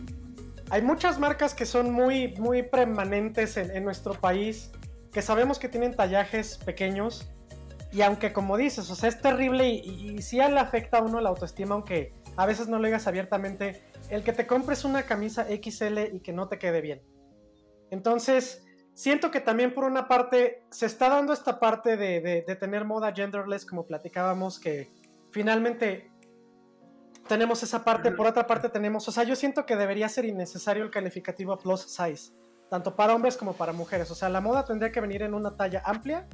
[0.72, 4.72] Hay muchas marcas que son muy, muy permanentes en, en nuestro país
[5.12, 7.30] que sabemos que tienen tallajes pequeños
[7.92, 11.20] y aunque como dices, o sea, es terrible y, y, sí le afecta a uno
[11.20, 15.46] la autoestima, aunque a veces no lo digas abiertamente, el que te compres una camisa
[15.46, 17.02] XL y que no te quede bien.
[17.90, 22.86] Entonces, siento que también por una parte se está dando esta parte de, de tener
[22.86, 24.92] moda genderless, como platicábamos, que
[25.32, 26.12] finalmente
[27.28, 30.84] tenemos esa parte, por otra parte tenemos, o sea, yo siento que debería ser innecesario
[30.84, 32.34] el calificativo plus size
[32.72, 34.10] tanto para hombres como para mujeres.
[34.12, 36.30] O sea, la moda tendría que venir en una talla amplia,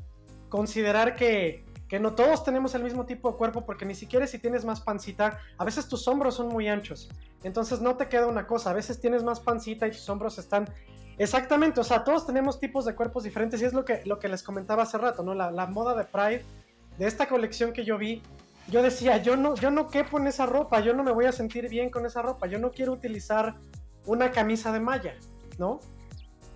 [0.49, 1.65] considerar que,
[1.99, 5.39] no todos tenemos el mismo tipo de cuerpo, porque ni siquiera si tienes más pancita,
[5.57, 7.09] a veces tus hombros son muy anchos.
[7.43, 10.69] Entonces no te queda una cosa, a veces tienes más pancita y tus hombros están...
[11.17, 14.27] Exactamente, o sea, todos tenemos tipos de cuerpos diferentes y es lo que, lo que
[14.27, 15.33] les comentaba hace rato, ¿no?
[15.33, 16.45] La, moda de Pride,
[16.99, 18.21] de esta colección que yo vi,
[18.67, 21.31] yo decía, yo no, yo no quepo en esa ropa, yo no me voy a
[21.31, 23.55] sentir bien con esa ropa, yo no quiero utilizar
[24.05, 25.15] una camisa de malla,
[25.57, 25.79] ¿no?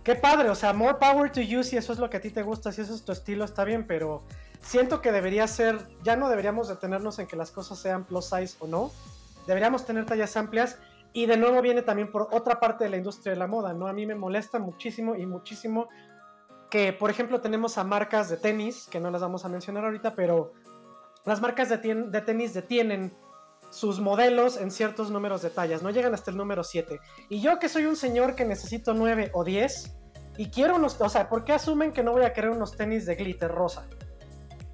[0.04, 2.30] qué padre, o sea, more power to you si eso es lo que a ti
[2.30, 4.24] te gusta, si eso es tu estilo, está bien, pero
[4.62, 8.56] siento que debería ser, ya no deberíamos detenernos en que las cosas sean plus size
[8.60, 8.92] o no,
[9.48, 10.78] deberíamos tener tallas amplias
[11.14, 13.88] y de nuevo viene también por otra parte de la industria de la moda, ¿no?
[13.88, 15.90] A mí me molesta muchísimo y muchísimo
[16.70, 20.16] que, por ejemplo, tenemos a marcas de tenis, que no las vamos a mencionar ahorita,
[20.16, 20.54] pero
[21.26, 23.14] las marcas de, tenis detienen
[23.70, 27.00] sus modelos en ciertos números de tallas, no llegan hasta el número 7.
[27.30, 29.98] Y yo que soy un señor que necesito 9 o 10
[30.38, 33.06] y quiero unos, o sea, ¿por qué asumen que no voy a querer unos tenis
[33.06, 33.86] de glitter rosa?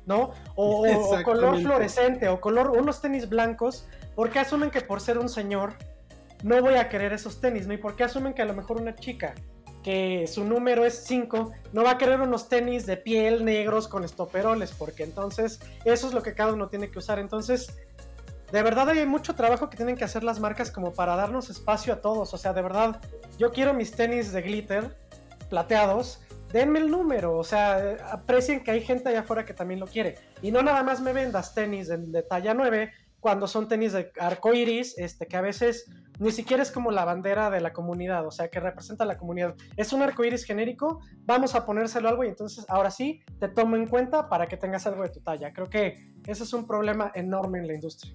[0.07, 0.31] ¿No?
[0.55, 5.19] O, o color fluorescente o color, unos tenis blancos, ¿por qué asumen que por ser
[5.19, 5.73] un señor
[6.43, 7.73] no voy a querer esos tenis, ¿no?
[7.73, 9.33] ¿Y por qué asumen que a lo mejor una chica
[9.83, 14.03] que su número es 5 no va a querer unos tenis de piel negros con
[14.03, 14.71] estoperoles?
[14.71, 17.19] Porque entonces eso es lo que cada uno tiene que usar.
[17.19, 17.75] Entonces,
[18.51, 21.93] de verdad hay mucho trabajo que tienen que hacer las marcas como para darnos espacio
[21.93, 22.33] a todos.
[22.33, 23.01] O sea, de verdad,
[23.37, 24.95] yo quiero mis tenis de glitter
[25.49, 26.21] plateados.
[26.51, 30.15] Denme el número, o sea, aprecien que hay gente allá afuera que también lo quiere.
[30.41, 34.11] Y no nada más me vendas tenis de, de talla 9 cuando son tenis de
[34.19, 38.25] arco iris, este, que a veces ni siquiera es como la bandera de la comunidad,
[38.25, 39.55] o sea, que representa a la comunidad.
[39.75, 43.75] Es un arco iris genérico, vamos a ponérselo algo y entonces ahora sí te tomo
[43.75, 45.51] en cuenta para que tengas algo de tu talla.
[45.53, 48.13] Creo que ese es un problema enorme en la industria.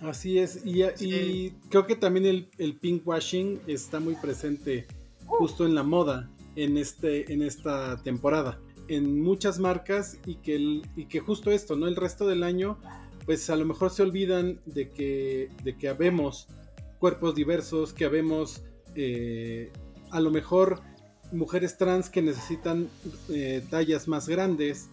[0.00, 4.86] Así es, y, creo que también el, el pinkwashing está muy presente
[5.26, 6.30] justo en la moda
[6.64, 8.60] en, este, en esta temporada.
[8.88, 11.86] En muchas marcas y que, y que justo esto, ¿no?
[11.86, 12.78] El resto del año
[13.24, 16.48] pues a lo mejor se olvidan de que, de que habemos
[16.98, 18.62] cuerpos diversos, que habemos
[18.96, 19.72] eh,
[20.10, 20.80] a lo mejor
[21.32, 22.88] mujeres trans que necesitan
[23.28, 24.90] eh, tallas más grandes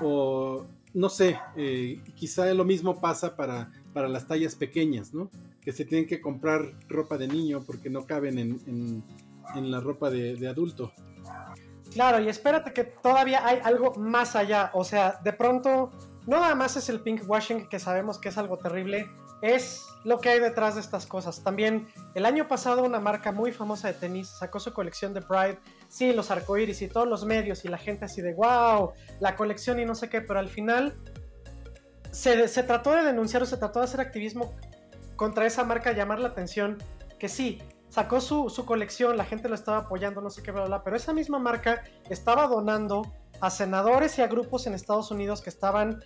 [0.00, 5.30] o no sé, eh, quizá lo mismo pasa para, para las tallas pequeñas, ¿no?
[5.60, 9.02] Que se tienen que comprar ropa de niño porque no caben en,
[9.54, 10.92] la ropa de, adulto.
[11.92, 15.90] Claro, y espérate que todavía hay algo más allá, o sea, de pronto
[16.26, 20.20] no nada más es el pink washing que sabemos que es algo terrible, es lo
[20.20, 21.42] que hay detrás de estas cosas.
[21.42, 25.58] También el año pasado una marca muy famosa de tenis sacó su colección de Pride,
[25.88, 29.80] sí, los arcoiris y todos los medios y la gente así de wow, la colección
[29.80, 30.94] y no sé qué, pero al final
[32.10, 34.54] se, se trató de denunciar o se trató de hacer activismo
[35.16, 36.78] contra esa marca, llamar la atención,
[37.18, 37.60] que sí,
[37.98, 41.12] sacó su, su, colección, la gente lo estaba apoyando, no sé qué, bla, pero esa
[41.12, 43.02] misma marca estaba donando
[43.40, 46.04] a senadores y a grupos en Estados Unidos que estaban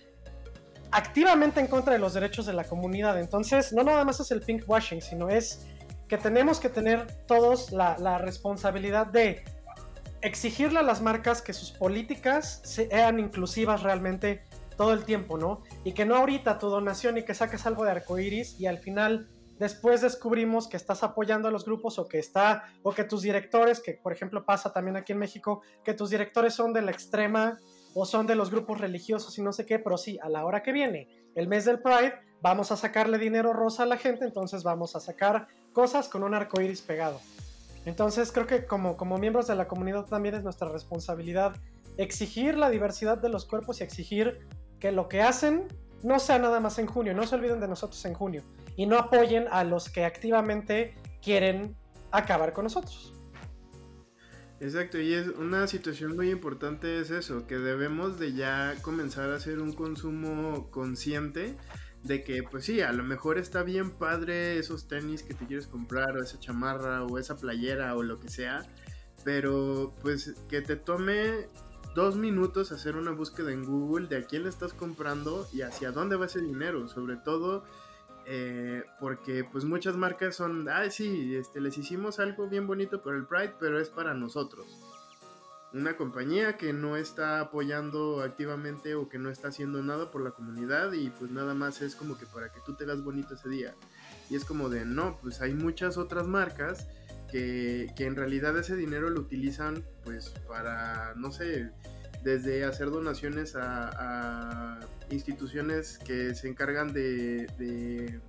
[0.89, 3.19] activamente en contra de los derechos de la comunidad.
[3.19, 5.67] Entonces, no nada más es el pink washing, sino es
[6.07, 9.45] que tenemos que tener todos la, responsabilidad de
[10.21, 15.61] exigirle a las marcas que sus políticas sean inclusivas realmente todo el tiempo, ¿no?
[15.83, 19.29] Y que no ahorita tu donación y que saques algo de arcoiris y al final
[19.59, 23.79] después descubrimos que estás apoyando a los grupos o que está o que tus directores,
[23.79, 27.57] que por ejemplo pasa también aquí en México, que tus directores son de la extrema
[27.93, 30.63] o son de los grupos religiosos y no sé qué, pero sí, a la hora
[30.63, 34.63] que viene el mes del Pride, vamos a sacarle dinero rosa a la gente, entonces
[34.63, 37.19] vamos a sacar cosas con un arco iris pegado.
[37.85, 41.55] Entonces creo que como, como miembros de la comunidad también es nuestra responsabilidad
[41.97, 44.39] exigir la diversidad de los cuerpos y exigir
[44.79, 45.67] que lo que hacen
[46.01, 48.43] no sea nada más en junio, no se olviden de nosotros en junio
[48.75, 51.75] y no apoyen a los que activamente quieren
[52.11, 53.13] acabar con nosotros.
[54.59, 59.35] Exacto, y es una situación muy importante es eso, que debemos de ya comenzar a
[59.35, 61.57] hacer un consumo consciente
[62.03, 65.67] de que pues sí, a lo mejor está bien padre esos tenis que te quieres
[65.67, 68.61] comprar o esa chamarra o esa playera o lo que sea,
[69.25, 71.49] pero pues que te tome
[71.93, 75.91] dos minutos hacer una búsqueda en Google de a quién le estás comprando y hacia
[75.91, 77.65] dónde va ese dinero, sobre todo
[78.25, 83.15] eh, porque pues muchas marcas son, ah, sí, este, les hicimos algo bien bonito por
[83.15, 84.65] el Pride, pero es para nosotros.
[85.73, 90.31] Una compañía que no está apoyando activamente o que no está haciendo nada por la
[90.31, 93.49] comunidad y pues nada más es como que para que tú te veas bonito ese
[93.49, 93.73] día.
[94.29, 96.87] Y es como de, no, pues hay muchas otras marcas
[97.31, 101.71] que, que en realidad ese dinero lo utilizan pues para, no sé,
[102.23, 108.19] desde hacer donaciones a, instituciones que se encargan de,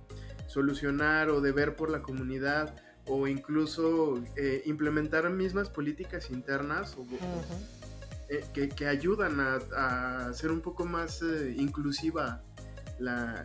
[0.47, 2.75] solucionar o de ver por la comunidad
[3.07, 6.95] o incluso eh, implementar mismas políticas internas
[8.29, 12.43] eh, que, ayudan a, hacer un poco más eh, inclusiva
[12.99, 13.43] la,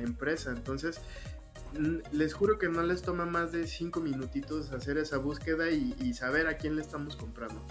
[0.00, 0.52] empresa.
[0.52, 1.00] Entonces,
[2.12, 6.46] les juro que no les toma más de cinco minutitos hacer esa búsqueda y saber
[6.46, 7.66] a quién le estamos comprando.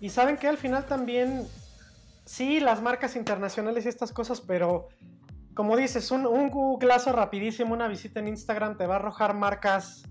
[0.00, 1.46] Y saben que al final también,
[2.24, 4.88] sí, las marcas internacionales y estas cosas, pero
[5.54, 10.02] como dices, un, un googlazo rapidísimo, una visita en Instagram te va a arrojar marcas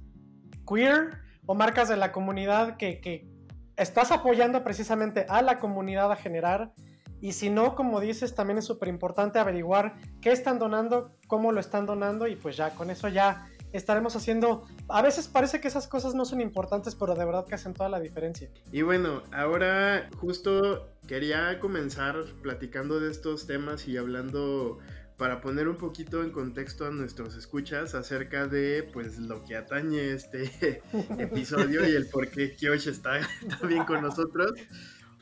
[0.68, 3.30] queer o marcas de la comunidad que, que
[3.78, 6.74] estás apoyando precisamente a la comunidad a generar.
[7.22, 11.60] Y si no, como dices, también es súper importante averiguar qué están donando, cómo lo
[11.60, 14.68] están donando y pues ya con eso ya estaremos haciendo...
[14.88, 17.90] A veces parece que esas cosas no son importantes, pero de verdad que hacen toda
[17.90, 18.50] la diferencia.
[18.72, 24.80] Y bueno, ahora justo quería comenzar platicando de estos temas y hablando
[25.18, 30.12] para poner un poquito en contexto a nuestros escuchas acerca de pues lo que atañe
[30.12, 30.82] este
[31.18, 33.22] episodio y el por qué Kyosh está
[33.60, 34.52] también con nosotros.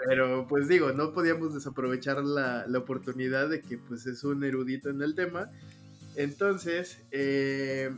[0.06, 4.90] Pero pues digo, no podíamos desaprovechar la, la, oportunidad de que pues es un erudito
[4.90, 5.50] en el tema.
[6.16, 7.92] Entonces, eh,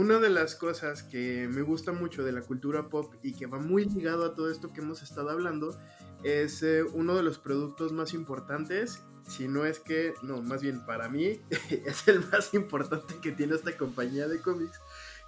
[0.00, 3.58] una de las cosas que me gusta mucho de la cultura pop y que va
[3.58, 5.78] muy ligado a todo esto que hemos estado hablando
[6.24, 10.86] es eh, uno de los productos más importantes, si no es que, no, más bien
[10.86, 11.38] para mí
[11.84, 14.80] es el más importante que tiene esta compañía de cómics,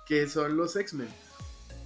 [0.06, 1.08] que son los X-Men.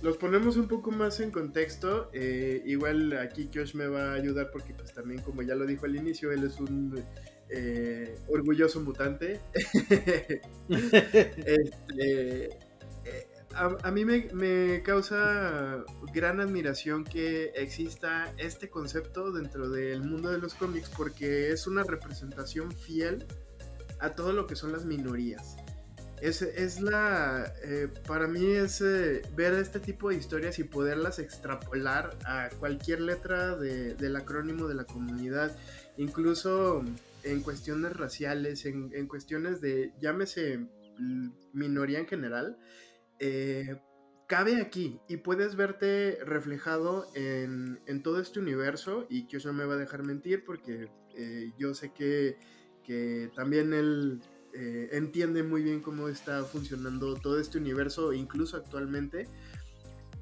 [0.02, 4.52] Los ponemos un poco más en contexto, eh, igual aquí Kiosh me va a ayudar
[4.52, 7.02] porque pues también como ya lo dijo al inicio, él es un
[7.48, 9.40] eh, orgulloso mutante.
[10.68, 12.50] este,
[13.56, 20.54] a, mí me, causa gran admiración que exista este concepto dentro del mundo de los
[20.54, 23.26] cómics porque es una representación fiel
[24.00, 25.56] a todo lo que son las minorías.
[26.20, 31.18] Es, es la, eh, para mí es eh, ver este tipo de historias y poderlas
[31.18, 35.54] extrapolar a cualquier letra del acrónimo de la comunidad,
[35.98, 36.82] incluso
[37.22, 40.58] en cuestiones raciales, en, en cuestiones de, llámese
[40.98, 42.56] mm, minoría en general,
[43.18, 43.80] eh,
[44.26, 49.74] cabe aquí y puedes verte reflejado en, todo este universo y que eso me va
[49.74, 52.36] a dejar mentir porque eh, yo sé que,
[53.34, 54.20] también él
[54.54, 59.26] eh, entiende muy bien cómo está funcionando todo este universo incluso actualmente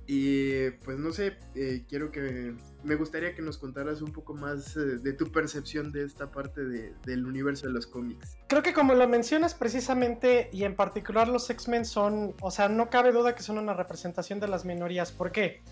[0.06, 4.76] y pues no sé, eh, quiero que me gustaría que nos contaras un poco más
[4.76, 8.36] eh, de tu percepción de esta parte del universo de los cómics.
[8.48, 12.90] Creo que como lo mencionas precisamente y en particular los X-Men son, o sea, no
[12.90, 15.10] cabe duda que son una representación de las minorías.
[15.10, 15.62] ¿Por qué?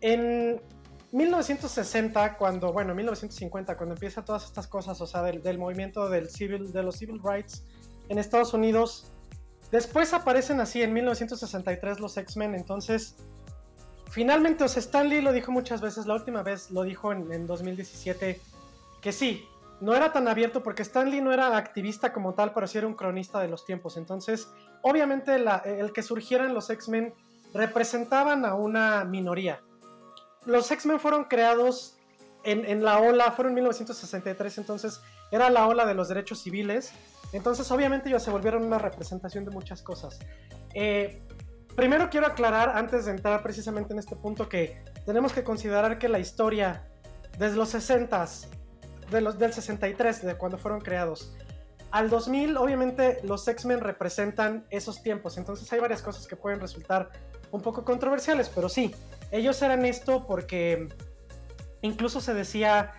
[0.00, 0.60] En
[1.10, 6.30] 1960, cuando, bueno, 1950, cuando empieza todas estas cosas, o sea, del, del movimiento del
[6.30, 7.64] civil, de los civil rights
[8.08, 9.12] en Estados Unidos,
[9.72, 13.16] después aparecen así en 1963 los X-Men, entonces
[14.10, 17.46] finalmente, o sea, Stan Lee lo dijo muchas veces, la última vez lo dijo en,
[17.46, 18.40] 2017,
[19.00, 19.48] que sí,
[19.80, 22.86] no era tan abierto porque Stan Lee no era activista como tal, pero sí era
[22.86, 23.96] un cronista de los tiempos.
[23.96, 24.48] Entonces,
[24.82, 27.14] obviamente el que surgieran los X-Men
[27.54, 29.60] representaban a una minoría.
[30.44, 31.96] Los X-Men fueron creados
[32.44, 36.92] en, la ola, fueron en 1963, entonces era la ola de los derechos civiles.
[37.32, 40.18] Entonces, obviamente ellos se volvieron una representación de muchas cosas.
[40.74, 41.22] Eh,
[41.76, 46.08] primero quiero aclarar, antes de entrar precisamente en este punto, que tenemos que considerar que
[46.08, 46.84] la historia
[47.38, 48.26] desde los 60
[49.10, 51.34] de los, del 63, de cuando fueron creados,
[51.90, 57.10] al 2000, obviamente los X-Men representan esos tiempos, entonces hay varias cosas que pueden resultar
[57.50, 58.94] un poco controversiales, pero sí,
[59.32, 60.88] ellos eran esto porque
[61.82, 62.92] incluso se decía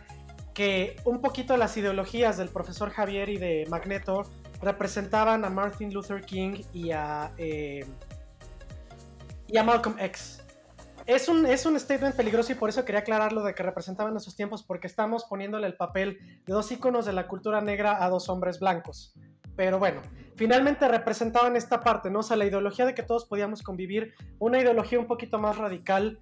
[0.54, 4.24] que un poquito las ideologías del profesor Javier y de Magneto
[4.62, 7.32] representaban a Martin Luther King y a...
[7.38, 7.86] Eh,
[9.52, 10.44] y a Malcolm X.
[11.06, 14.36] Es un, es un statement peligroso y por eso quería aclararlo de que representaban esos
[14.36, 18.30] tiempos porque estamos poniéndole el papel de dos íconos de la cultura negra a dos
[18.30, 19.14] hombres blancos.
[19.56, 20.02] Pero bueno,
[20.36, 22.20] finalmente representaban esta parte, ¿no?
[22.20, 26.20] O sea, la ideología de que todos podíamos convivir, una ideología un poquito más radical.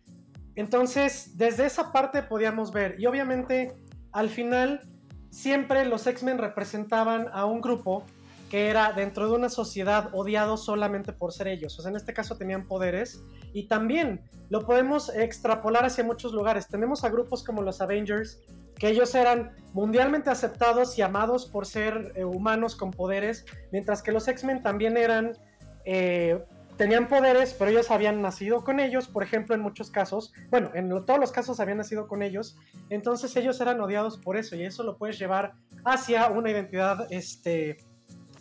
[0.56, 3.76] Entonces, desde esa parte podíamos ver, y obviamente
[4.12, 4.82] al final
[5.30, 8.06] siempre los X-Men representaban a un grupo
[8.50, 11.78] que era dentro de una sociedad odiado solamente por ser ellos.
[11.78, 16.68] O sea, en este caso tenían poderes y también lo podemos extrapolar hacia muchos lugares.
[16.68, 18.42] Tenemos a grupos como los Avengers,
[18.76, 24.12] que ellos eran mundialmente aceptados y amados por ser eh, humanos con poderes, mientras que
[24.12, 25.38] los X-Men también eran...
[25.86, 26.44] Eh,
[26.80, 30.88] tenían poderes, pero ellos habían nacido con ellos, por ejemplo, en muchos casos, bueno, en
[31.06, 32.58] todos los casos habían nacido con ellos,
[32.90, 37.76] entonces ellos eran odiados por eso y eso lo puedes llevar hacia una identidad este,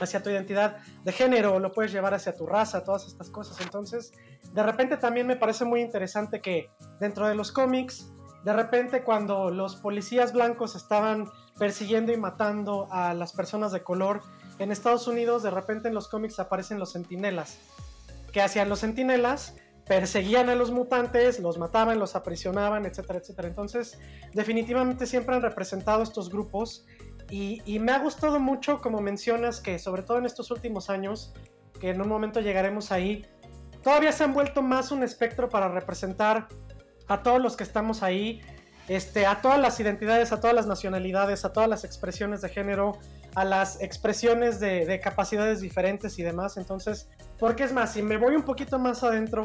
[0.01, 3.61] hacia tu identidad de género, lo puedes llevar hacia tu raza, todas estas cosas.
[3.61, 4.13] Entonces,
[4.53, 6.71] de repente también me parece muy interesante que
[7.01, 8.13] dentro de los cómics,
[8.45, 11.27] de repente cuando los policías blancos estaban
[11.59, 14.23] persiguiendo y matando a las personas de color
[14.59, 17.59] en Estados Unidos, de repente en los cómics aparecen los centinelas.
[18.33, 19.57] que hacían los centinelas?
[19.87, 23.49] Perseguían a los mutantes, los mataban, los aprisionaban, etcétera, etcétera.
[23.49, 23.99] Entonces,
[24.35, 26.85] definitivamente siempre han representado estos grupos
[27.31, 31.35] y, me ha gustado mucho, como mencionas, que sobre todo en estos últimos años,
[31.79, 33.27] que en un momento llegaremos ahí,
[33.83, 36.49] todavía se han vuelto más un espectro para representar
[37.07, 38.41] a todos los que estamos ahí.
[38.89, 42.99] este, a todas las identidades, a todas las nacionalidades, a todas las expresiones de género,
[43.35, 46.57] a las expresiones de, capacidades diferentes y demás.
[46.57, 47.09] Entonces,
[47.39, 49.45] porque es más, si me voy un poquito más adentro,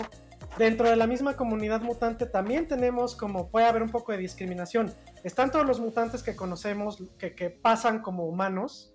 [0.57, 4.93] dentro de la misma comunidad mutante también tenemos como puede haber un poco de discriminación.
[5.23, 8.93] Están todos los mutantes que conocemos que, que pasan como humanos,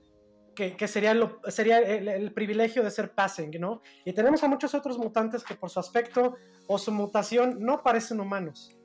[0.76, 3.80] que, sería, lo, sería el, privilegio de ser passing, ¿no?
[4.04, 6.34] Y tenemos a muchos otros mutantes que por su aspecto
[6.66, 8.76] o su mutación no parecen humanos.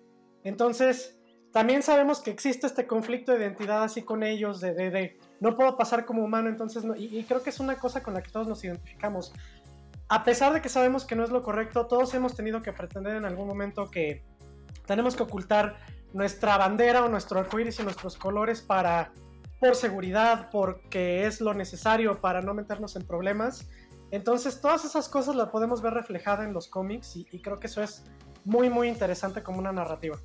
[0.44, 1.18] Entonces,
[1.52, 5.76] también sabemos que existe este conflicto de identidad así con ellos, de, de, no puedo
[5.76, 8.48] pasar como humano, entonces, no, y, creo que es una cosa con la que todos
[8.48, 9.34] nos identificamos.
[10.10, 13.16] A pesar de que sabemos que no es lo correcto, todos hemos tenido que pretender
[13.16, 14.24] en algún momento que
[14.86, 15.78] tenemos que ocultar
[16.14, 19.11] nuestra bandera o nuestro arcoíris y nuestros colores para
[19.59, 23.70] por seguridad, porque es lo necesario para no meternos en problemas.
[24.11, 27.82] Entonces, todas esas cosas las podemos ver reflejadas en los cómics y, creo que eso
[27.82, 28.03] es
[28.43, 30.18] muy, muy interesante como una narrativa.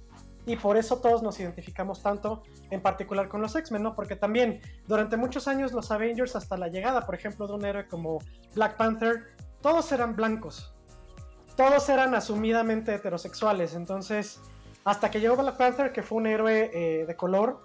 [0.45, 3.95] Y por eso todos nos identificamos tanto, en particular con los X-Men, ¿no?
[3.95, 7.87] Porque también durante muchos años los Avengers, hasta la llegada, por ejemplo, de un héroe
[7.87, 8.19] como
[8.57, 10.75] Black Panther, todos eran blancos.
[11.57, 13.75] Todos eran asumidamente heterosexuales.
[13.75, 14.41] Entonces,
[14.89, 17.61] hasta que llegó Black Panther, que fue un héroe eh, de color,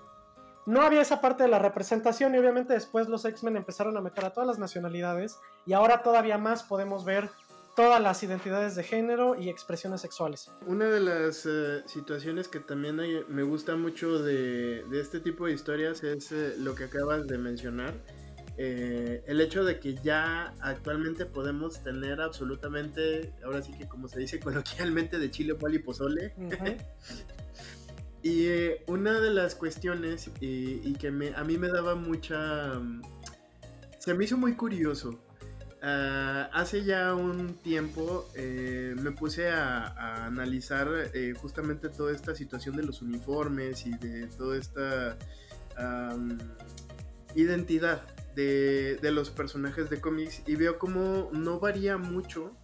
[0.66, 4.26] no había esa parte de la representación y obviamente después los X-Men empezaron a meter
[4.26, 7.30] a todas las nacionalidades y ahora todavía más podemos ver
[7.78, 10.52] todas las identidades de género y expresiones sexuales.
[10.68, 12.98] Una de las eh, situaciones que también
[13.30, 17.94] me gusta mucho de, este tipo de historias es eh, lo que acabas de mencionar.
[18.58, 24.20] Eh, el hecho de que ya actualmente podemos tener absolutamente, ahora sí que como se
[24.20, 26.34] dice coloquialmente, de chile, poli y pozole.
[28.24, 32.82] Y eh, una de las cuestiones y, que me, a mí me daba mucha...
[34.00, 35.20] Se me hizo muy curioso.
[35.82, 42.78] Ah, hace ya un tiempo eh, me puse a, analizar eh, justamente toda esta situación
[42.78, 45.18] de los uniformes y de toda esta
[47.36, 52.58] identidad de, de, los personajes de cómics y veo como no varía mucho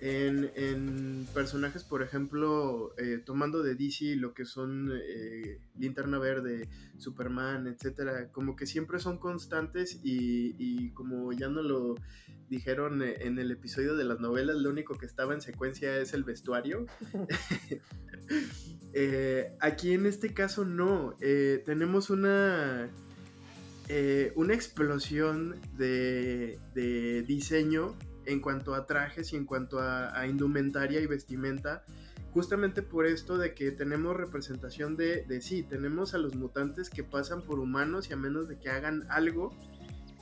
[0.00, 7.66] en, personajes, por ejemplo, eh, tomando de DC lo que son eh, Linterna Verde, Superman,
[7.66, 11.94] etcétera, como que siempre son constantes y, como ya no lo
[12.48, 16.24] dijeron en el episodio de las novelas, lo único que estaba en secuencia es el
[16.24, 16.86] vestuario.
[18.94, 22.90] Eh, aquí en este caso no, tenemos una...
[24.36, 27.96] una explosión de, de diseño
[28.28, 31.84] en cuanto a trajes y en cuanto a, indumentaria y vestimenta,
[32.30, 37.02] justamente por esto de que tenemos representación de, de, sí, tenemos a los mutantes que
[37.02, 39.56] pasan por humanos y a menos de que hagan algo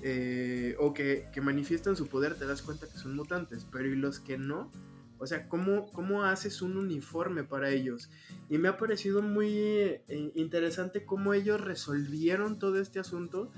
[0.03, 3.97] eh, o que, que manifiesten su poder, te das cuenta que son mutantes, pero ¿y
[3.97, 4.71] los que no?
[5.19, 8.11] O sea, ¿cómo, ¿cómo, haces un uniforme para ellos?
[8.49, 10.05] Y me ha parecido muy eh,
[10.35, 13.51] interesante cómo ellos resolvieron todo este asunto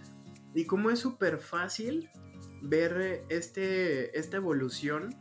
[0.55, 2.11] y cómo es súper fácil
[2.63, 5.15] ver este, esta evolución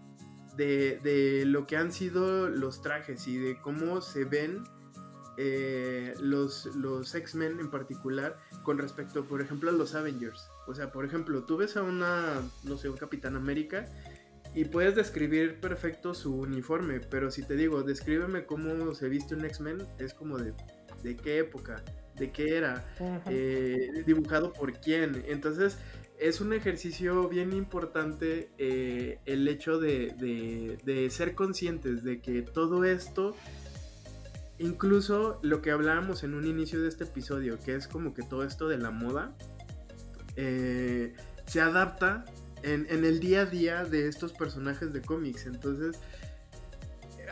[0.55, 4.63] de, lo que han sido los trajes y de cómo se ven
[5.37, 10.49] eh, los, los X-Men en particular con respecto, por ejemplo, a los Avengers.
[10.65, 13.85] O sea, por ejemplo, tú ves a una, no sé, un Capitán América
[14.57, 19.45] y puedes describir perfecto su uniforme, pero si te digo, descríbeme cómo se viste un
[19.45, 20.51] X-Men, es como de,
[21.03, 21.83] de qué época,
[22.15, 22.83] de qué era,
[23.27, 25.23] eh, dibujado por quién.
[25.27, 25.77] Entonces,
[26.19, 33.35] es un ejercicio bien importante eh, el hecho de, ser conscientes de que todo esto,
[34.57, 38.43] incluso lo que hablábamos en un inicio de este episodio, que es como que todo
[38.43, 39.35] esto de la moda,
[40.35, 41.13] eh,
[41.45, 42.25] se adapta
[42.63, 45.45] en, el día a día de estos personajes de cómics.
[45.45, 45.99] Entonces,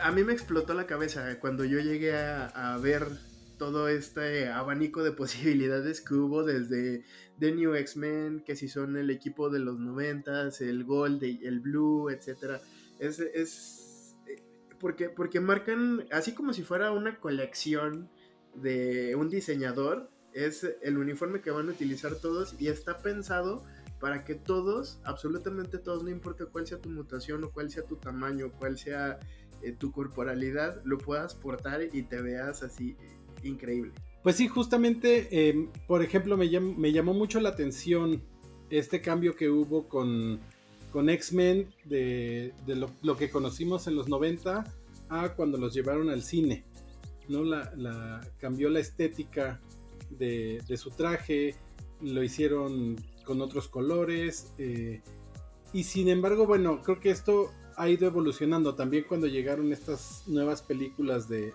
[0.00, 3.06] a mí me explotó la cabeza cuando yo llegué a ver
[3.58, 7.04] todo este abanico de posibilidades que hubo desde
[7.38, 12.10] The New X-Men, que si son el equipo de los noventas, el Gold, el Blue,
[12.10, 12.60] etc.
[12.98, 14.16] Es, es
[14.78, 18.10] porque, porque marcan, así como si fuera una colección
[18.54, 23.64] de un diseñador, es el uniforme que van a utilizar todos y está pensado
[24.00, 27.96] para que todos, absolutamente todos, no importa cuál sea tu mutación o cuál sea tu
[27.96, 29.18] tamaño, cuál sea
[29.62, 32.96] eh, tu corporalidad, lo puedas portar y te veas así
[33.42, 33.92] increíble.
[34.22, 38.22] Pues sí, justamente, em, por ejemplo, me, me, llamó mucho la atención
[38.70, 40.40] este cambio que hubo con,
[40.90, 44.64] con X-Men de, lo, que conocimos en los 90
[45.08, 46.64] a cuando los llevaron al cine.
[47.28, 47.44] ¿no?
[47.44, 49.60] La, cambió la estética
[50.10, 51.54] de, su traje,
[52.00, 54.54] lo hicieron con otros colores.
[54.56, 55.02] Eh,
[55.74, 60.62] y sin embargo, bueno, creo que esto ha ido evolucionando también cuando llegaron estas nuevas
[60.62, 61.52] películas de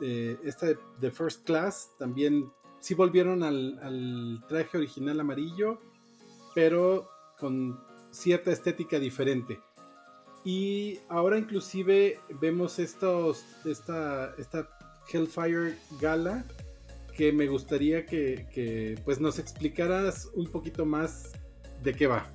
[0.00, 0.66] eh, esta
[1.00, 5.78] de, First Class también sí volvieron al, traje original amarillo,
[6.54, 7.08] pero
[7.38, 9.60] con cierta estética diferente.
[10.44, 14.68] Y ahora inclusive vemos estos, esta, esta
[15.10, 16.44] Hellfire Gala
[17.14, 21.32] que me gustaría que, que, pues nos explicaras un poquito más
[21.82, 22.26] de qué va.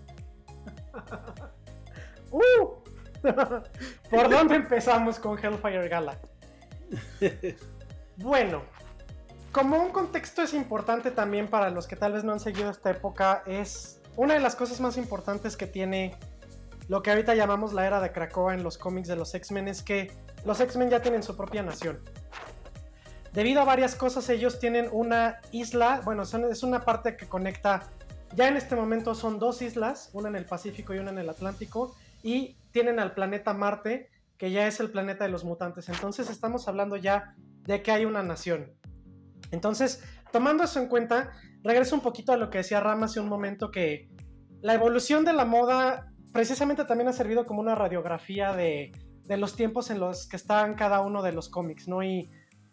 [2.32, 2.80] ¡Uh!
[4.10, 6.20] ¿Por dónde empezamos con Hellfire Gala?
[8.22, 8.64] Bueno,
[9.54, 12.92] como un contexto es importante también para los que tal vez no han seguido esta
[12.92, 16.18] época, es una de las cosas más importantes que tiene
[16.90, 19.84] lo que ahorita llamamos la era de Krakoa en los cómics de los X-Men es
[19.84, 20.12] que
[20.44, 22.00] los X-Men ya tienen su propia nación.
[23.34, 27.88] Debido a varias cosas, ellos tienen una isla, bueno, es una parte que conecta,
[28.36, 31.30] ya en este momento son dos islas, una en el Pacífico y una en el
[31.30, 35.90] Atlántico, y tienen al planeta Marte, que ya es el planeta de los mutantes.
[35.90, 38.72] Entonces estamos hablando ya de que hay una nación.
[39.52, 41.32] Entonces, tomando eso en cuenta,
[41.64, 44.10] regreso un poquito a lo que decía Ram hace un momento, que
[44.62, 48.92] la evolución de la moda precisamente también ha servido como una radiografía de,
[49.24, 52.02] de los tiempos en los que están cada uno de los cómics, ¿no?
[52.04, 52.30] Y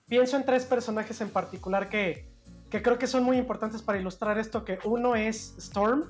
[0.08, 2.28] pienso en tres personajes en particular que,
[2.70, 6.04] que creo que son muy importantes para ilustrar esto, que uno es Storm,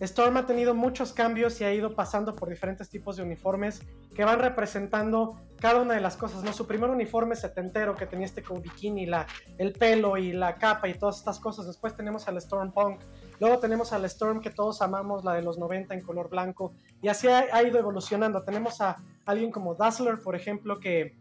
[0.00, 3.82] Storm ha tenido muchos cambios y ha ido pasando por diferentes tipos de uniformes
[4.14, 6.54] que van representando cada una de las cosas, ¿no?
[6.54, 9.26] Su primer uniforme setentero que tenía este con bikini, la,
[9.58, 11.66] el pelo y la capa y todas estas cosas.
[11.66, 13.02] Después tenemos al Storm Punk.
[13.40, 16.72] Luego tenemos al Storm que todos amamos, la de los 90 en color blanco.
[17.02, 18.42] Y así ha ido evolucionando.
[18.42, 21.14] Tenemos a alguien como Dazzler, por ejemplo, que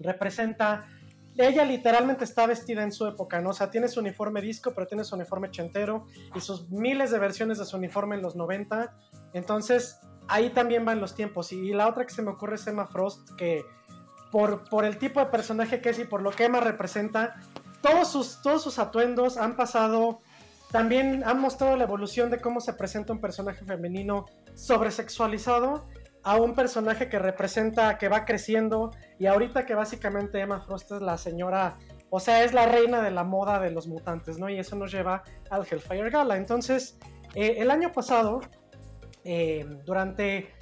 [0.00, 0.86] representa
[1.46, 3.50] ella literalmente está vestida en su época, ¿no?
[3.50, 7.18] O sea, tiene su uniforme disco, pero tiene su uniforme chentero y sus miles de
[7.18, 8.94] versiones de su uniforme en los 90.
[9.34, 11.52] Entonces, ahí también van los tiempos.
[11.52, 13.64] Y, la otra que se me ocurre es Emma Frost, que
[14.32, 17.36] por, por el tipo de personaje que es y por lo que Emma representa,
[17.80, 20.20] todos sus, todos sus atuendos han pasado,
[20.72, 25.88] también han mostrado la evolución de cómo se presenta un personaje femenino sobresexualizado
[26.28, 31.00] a un personaje que representa, que va creciendo, y ahorita que básicamente Emma Frost es
[31.00, 31.78] la señora,
[32.10, 34.50] o sea, es la reina de la moda de los mutantes, ¿no?
[34.50, 36.36] Y eso nos lleva al Hellfire Gala.
[36.36, 36.98] Entonces,
[37.34, 38.42] eh, el año pasado,
[39.24, 40.52] eh, durante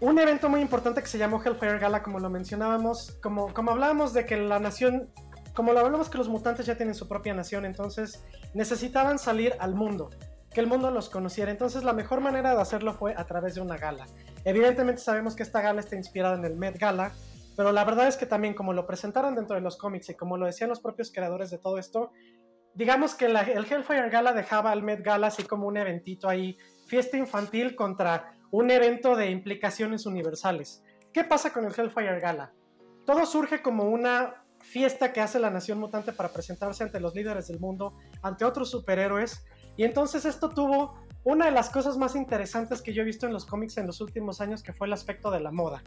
[0.00, 4.12] un evento muy importante que se llamó Hellfire Gala, como lo mencionábamos, como, como hablábamos
[4.12, 5.08] de que la nación,
[5.54, 8.24] como lo hablamos que los mutantes ya tienen su propia nación, entonces
[8.54, 10.10] necesitaban salir al mundo
[10.52, 11.50] que el mundo los conociera.
[11.50, 14.06] Entonces la mejor manera de hacerlo fue a través de una gala.
[14.44, 17.12] Evidentemente sabemos que esta gala está inspirada en el Met Gala,
[17.56, 20.36] pero la verdad es que también como lo presentaron dentro de los cómics y como
[20.36, 22.12] lo decían los propios creadores de todo esto,
[22.74, 27.16] digamos que el Hellfire Gala dejaba al Met Gala así como un eventito ahí, fiesta
[27.16, 30.82] infantil contra un evento de implicaciones universales.
[31.12, 32.52] ¿Qué pasa con el Hellfire Gala?
[33.04, 37.48] Todo surge como una fiesta que hace la Nación Mutante para presentarse ante los líderes
[37.48, 39.44] del mundo, ante otros superhéroes,
[39.76, 40.94] y entonces esto tuvo
[41.24, 44.00] una de las cosas más interesantes que yo he visto en los cómics en los
[44.00, 45.82] últimos años, que fue el aspecto de la moda.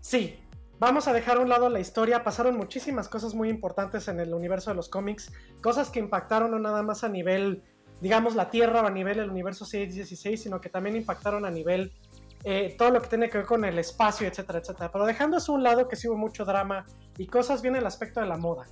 [0.00, 0.38] Sí,
[0.78, 4.34] vamos a dejar a un lado la historia, pasaron muchísimas cosas muy importantes en el
[4.34, 7.62] universo de los cómics, cosas que impactaron no nada más a nivel,
[8.00, 11.92] digamos, la Tierra o a nivel del universo 616, sino que también impactaron a nivel
[12.44, 14.92] eh, todo lo que tiene que ver con el espacio, etcétera, etcétera.
[14.92, 16.84] Pero dejando eso a un lado, que sí hubo mucho drama
[17.16, 18.66] y cosas, viene el aspecto de la moda.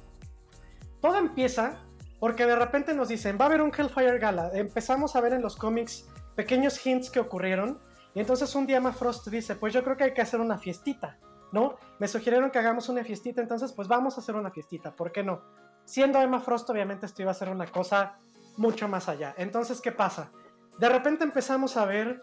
[1.01, 1.81] Todo empieza
[2.21, 4.51] porque de repente nos dicen, va a haber un Hellfire Gala.
[4.55, 7.81] Empezamos a ver en los cómics pequeños hints que ocurrieron.
[8.15, 11.19] Y entonces un día Frost dice, pues yo creo que hay que hacer una fiestita,
[11.53, 11.77] ¿no?
[11.99, 15.23] Me sugirieron que hagamos una fiestita, entonces pues vamos a hacer una fiestita, ¿por qué
[15.23, 15.43] no?
[15.85, 18.19] Siendo Emma Frost, obviamente esto iba a ser una cosa
[18.57, 19.35] mucho más allá.
[19.37, 20.31] Entonces, ¿qué pasa?
[20.79, 22.23] De repente empezamos a ver,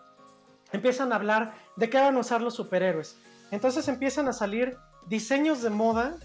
[0.72, 3.18] empiezan a hablar de qué van a usar los superhéroes.
[3.52, 4.78] Entonces empiezan a salir
[5.08, 6.16] diseños de moda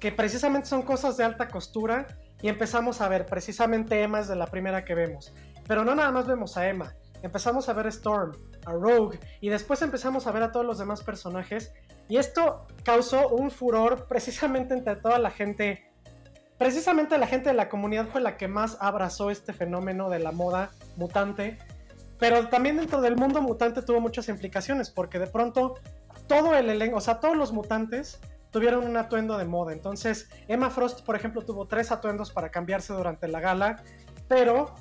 [0.00, 2.06] que precisamente son cosas de alta costura
[2.44, 5.32] y empezamos a ver, precisamente Emma es de la primera que vemos.
[5.66, 8.32] Pero no nada más vemos a Emma, empezamos a ver a Storm,
[8.66, 11.72] a Rogue y después empezamos a ver a todos los demás personajes
[12.06, 15.90] y esto causó un furor precisamente entre toda la gente.
[16.58, 20.30] Precisamente la gente de la comunidad fue la que más abrazó este fenómeno de la
[20.30, 21.56] moda mutante.
[22.18, 25.76] Pero también dentro del mundo mutante tuvo muchas implicaciones porque de pronto
[26.26, 28.20] todo el elenco, o sea, todos los mutantes
[28.54, 29.72] tuvieron un atuendo de moda.
[29.72, 33.82] Entonces, Emma Frost, por ejemplo, tuvo tres atuendos para cambiarse durante la gala,
[34.28, 34.76] pero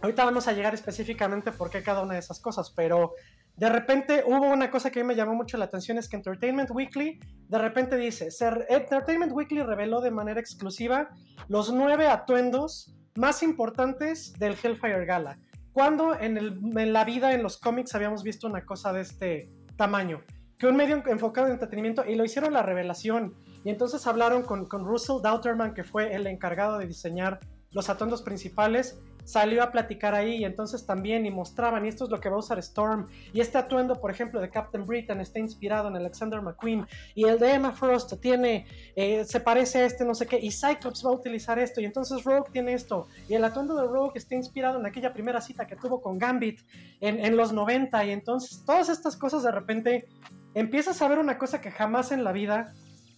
[0.00, 3.12] ahorita vamos a llegar específicamente por qué cada una de esas cosas, pero
[3.56, 6.16] de repente hubo una cosa que a mí me llamó mucho la atención, es que
[6.16, 8.28] Entertainment Weekly de repente dice,
[8.68, 11.10] Entertainment Weekly reveló de manera exclusiva
[11.46, 15.38] los nueve atuendos más importantes del Hellfire Gala.
[15.72, 16.38] Cuando en,
[16.76, 20.24] en la vida, en los cómics, habíamos visto una cosa de este tamaño?
[20.62, 23.34] Que un medio enfocado en entretenimiento y lo hicieron la revelación.
[23.64, 27.40] Y entonces hablaron con, con Russell Dauterman, que fue el encargado de diseñar
[27.72, 32.10] los atuendos principales, salió a platicar ahí y entonces también y mostraban, y esto es
[32.10, 35.38] lo que va a usar Storm, y este atuendo, por ejemplo, de Captain Britain está
[35.38, 40.04] inspirado en Alexander McQueen, y el de Emma Frost tiene, eh, se parece a este
[40.04, 43.34] no sé qué, y Cyclops va a utilizar esto, y entonces Rogue tiene esto, y
[43.34, 46.60] el atuendo de Rogue está inspirado en aquella primera cita que tuvo con Gambit
[47.00, 50.08] en, en los 90, y entonces todas estas cosas de repente
[50.54, 52.74] empiezas a ver una cosa que jamás en la vida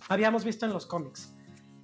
[0.08, 1.34] habíamos visto en los cómics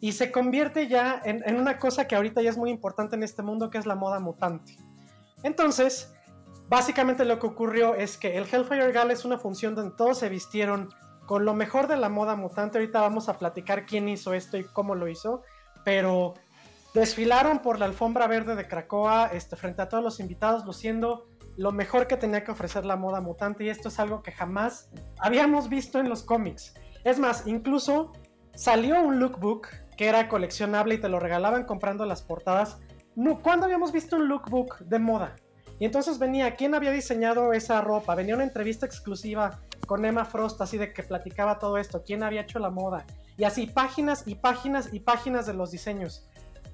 [0.01, 3.43] y se convierte ya en, una cosa que ahorita ya es muy importante en este
[3.43, 4.77] mundo, que es la moda mutante.
[5.43, 6.15] Entonces,
[6.69, 10.31] básicamente lo que ocurrió es que el Hellfire Gala es una función donde todos se
[10.31, 10.89] vistieron
[11.27, 12.79] con lo mejor de la moda mutante.
[12.79, 15.43] Ahorita vamos a platicar quién hizo esto y cómo lo hizo,
[15.85, 16.35] pero
[16.95, 21.73] desfilaron por la alfombra verde de Cracoa este, frente a todos los invitados, luciendo lo
[21.73, 25.69] mejor que tenía que ofrecer la moda mutante y esto es algo que jamás habíamos
[25.69, 26.75] visto en los cómics.
[27.05, 28.13] Es más, incluso
[28.55, 32.79] salió un lookbook que era coleccionable y te lo regalaban comprando las portadas.
[33.17, 35.37] No, ¿Cuándo habíamos visto un lookbook de moda?
[35.79, 38.15] Y entonces venía, ¿quién había diseñado esa ropa?
[38.15, 42.43] Venía una entrevista exclusiva con Emma Frost, así de que platicaba todo esto, quién había
[42.43, 43.07] hecho la moda.
[43.39, 46.29] Y así, páginas y páginas y páginas de los diseños.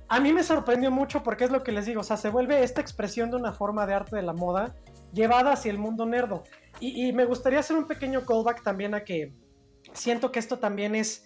[0.09, 2.62] A mí me sorprendió mucho porque es lo que les digo, o sea, se vuelve
[2.62, 4.74] esta expresión de una forma de arte de la moda
[5.12, 6.44] llevada hacia el mundo nerdo.
[6.78, 9.32] Y, me gustaría hacer un pequeño callback también a que
[9.92, 11.24] siento que esto también es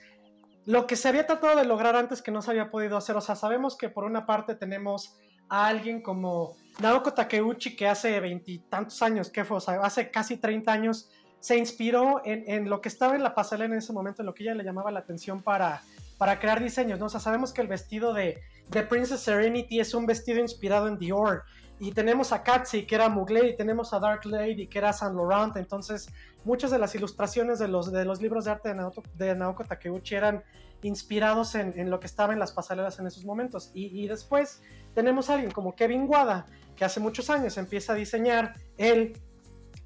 [0.65, 3.17] lo que se había tratado de lograr antes que no se había podido hacer.
[3.17, 5.19] O sea, sabemos que por una parte tenemos
[5.49, 10.37] a alguien como Naoko Takeuchi que hace veintitantos años, que fue, o sea, hace casi
[10.37, 11.11] 30 años,
[11.41, 14.45] se inspiró en, lo que estaba en la pasarela en ese momento, en lo que
[14.45, 15.83] ella le llamaba la atención para,
[16.21, 17.07] para crear diseños, ¿no?
[17.07, 20.99] O sea, sabemos que el vestido de, de Princess Serenity es un vestido inspirado en
[20.99, 21.45] Dior
[21.79, 25.17] y tenemos a Katsi, que era Mugler, y tenemos a Dark Lady, que era Saint
[25.17, 25.57] Laurent.
[25.57, 26.11] Entonces,
[26.45, 27.91] muchas de las ilustraciones de los,
[28.21, 28.75] libros de arte
[29.15, 30.45] de Naoko, Takeuchi eran
[30.83, 33.71] inspirados en, lo que estaba en las pasarelas en esos momentos.
[33.73, 34.61] Y, y, después
[34.95, 36.45] tenemos a alguien como Kevin Wada,
[36.77, 39.19] que hace muchos años empieza a diseñar él,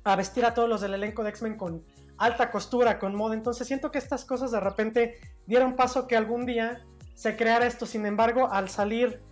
[0.03, 1.85] a vestir a todos los del elenco de X-Men con
[2.19, 3.35] alta costura, con moda.
[3.35, 6.85] Entonces, siento que estas cosas de repente dieron paso que algún día
[7.15, 7.87] se creara esto.
[7.87, 9.23] Sin embargo, al salir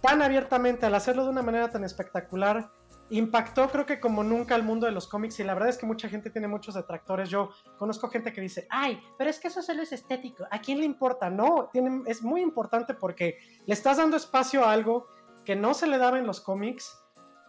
[0.00, 2.70] tan abiertamente, al hacerlo de una manera tan espectacular,
[3.10, 5.86] impactó creo que como nunca el mundo de los cómics y la verdad es que
[5.86, 7.30] mucha gente tiene muchos detractores.
[7.30, 10.78] Yo conozco gente que dice, ay, pero es que eso solo es estético, ¿a quién
[10.78, 11.30] le importa?
[11.30, 15.06] No, tiene, es muy importante porque le estás dando espacio a algo
[15.44, 16.98] que no se le daba en los cómics.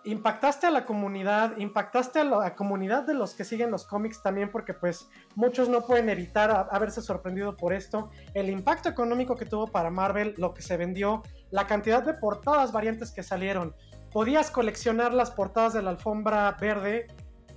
[0.05, 4.49] Impactaste a la comunidad, impactaste a la comunidad de los que siguen los cómics también
[4.49, 8.09] porque pues muchos no pueden evitar haberse sorprendido por esto.
[8.33, 11.21] El impacto económico que tuvo para Marvel, lo que se vendió,
[11.51, 13.75] la cantidad de portadas variantes que salieron.
[14.11, 17.07] Podías coleccionar las portadas de la alfombra verde,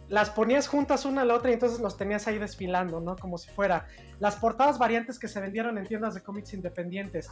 [0.09, 3.16] las ponías juntas una a la otra y entonces los tenías ahí desfilando, ¿no?
[3.16, 3.86] Como si fuera
[4.18, 7.30] las portadas variantes que se vendieron en tiendas de cómics independientes.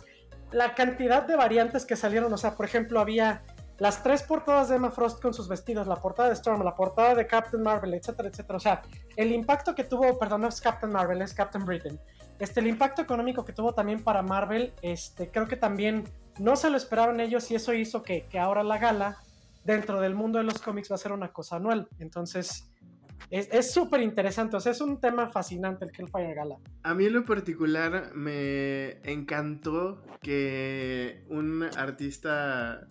[0.52, 3.42] La cantidad de variantes que salieron, o sea, por ejemplo, había
[3.80, 7.14] las tres portadas de Emma Frost con sus vestidos, la portada de Storm, la portada
[7.14, 8.56] de Captain Marvel, etcétera, etcétera.
[8.58, 8.82] O sea,
[9.16, 11.98] el impacto que tuvo, perdón, no es Captain Marvel, es Captain Britain.
[12.38, 16.04] Este, el impacto económico que tuvo también para Marvel, este, creo que también
[16.38, 19.16] no se lo esperaron ellos y eso hizo que, ahora la gala
[19.64, 21.88] dentro del mundo de los cómics va a ser una cosa anual.
[21.98, 22.70] Entonces,
[23.30, 26.56] es súper interesante, o sea, es un tema fascinante el Hellfire Gala.
[26.82, 32.86] A mí en lo particular me encantó que un artista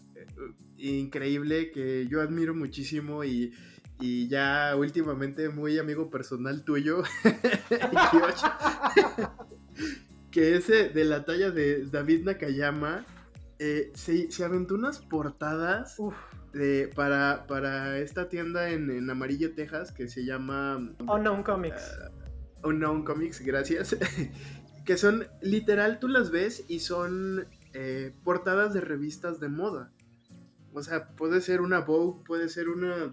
[0.77, 3.53] increíble que yo admiro muchísimo y,
[3.99, 7.03] y ya últimamente muy amigo personal tuyo,
[10.31, 13.05] que ese de la talla de David Nakayama,
[13.59, 15.97] eh, se, aventó unas portadas
[16.53, 20.77] de, para, para esta tienda en, Amarillo, Texas, que se llama...
[20.99, 21.99] Unknown Comics.
[22.63, 23.97] Uh, Unknown Comics, gracias.
[24.85, 29.91] que son, literal, tú las ves y son eh, portadas de revistas de moda.
[30.73, 33.11] O sea, puede ser una Vogue, puede ser una,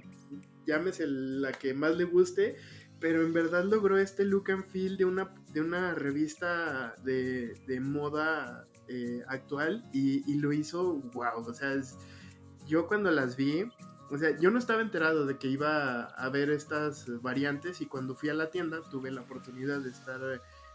[0.66, 2.57] llámese la que más le guste,
[3.00, 7.80] pero en verdad logró este look and feel de una, de una revista de, de
[7.80, 11.74] moda eh, actual y, lo hizo, wow, o sea,
[12.66, 13.64] yo cuando las vi,
[14.11, 18.14] o sea, yo no estaba enterado de que iba a ver estas variantes y cuando
[18.14, 20.20] fui a la tienda tuve la oportunidad de estar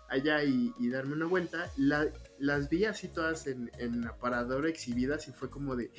[0.10, 5.50] allá y, darme una vuelta, las vi así todas en, en aparador exhibidas y fue
[5.50, 5.90] como de,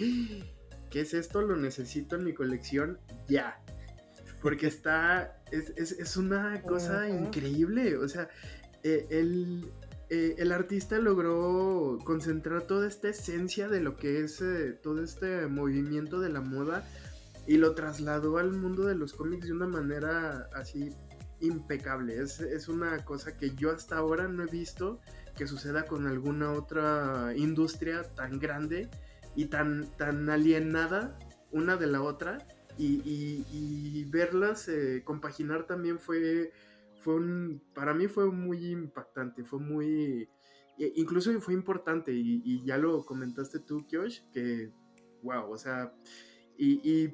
[0.93, 1.43] ¿qué es esto?
[1.43, 3.59] Lo necesito en mi colección ya.
[4.41, 8.29] Porque está, es, es, una cosa increíble, o sea,
[8.83, 9.71] eh, el,
[10.11, 15.47] eh, el artista logró concentrar toda esta esencia de lo que es eh, todo este
[15.47, 16.85] movimiento de la moda
[17.47, 20.91] y lo trasladó al mundo de los cómics de una manera así
[21.41, 22.21] impecable.
[22.21, 25.01] Es, una cosa que yo hasta ahora no he visto
[25.37, 28.91] que suceda con alguna otra industria tan grande
[29.35, 31.19] y tan, tan alienada
[31.51, 32.39] una de la otra
[32.79, 36.53] y, verlas eh, compaginar también fue,
[37.01, 37.21] fue
[37.75, 40.29] para mí fue muy impactante, fue muy,
[40.79, 44.71] e, incluso fue importante y, ya lo comentaste tú, Kiosh, que,
[45.23, 45.93] wow, o sea,
[46.57, 47.11] y,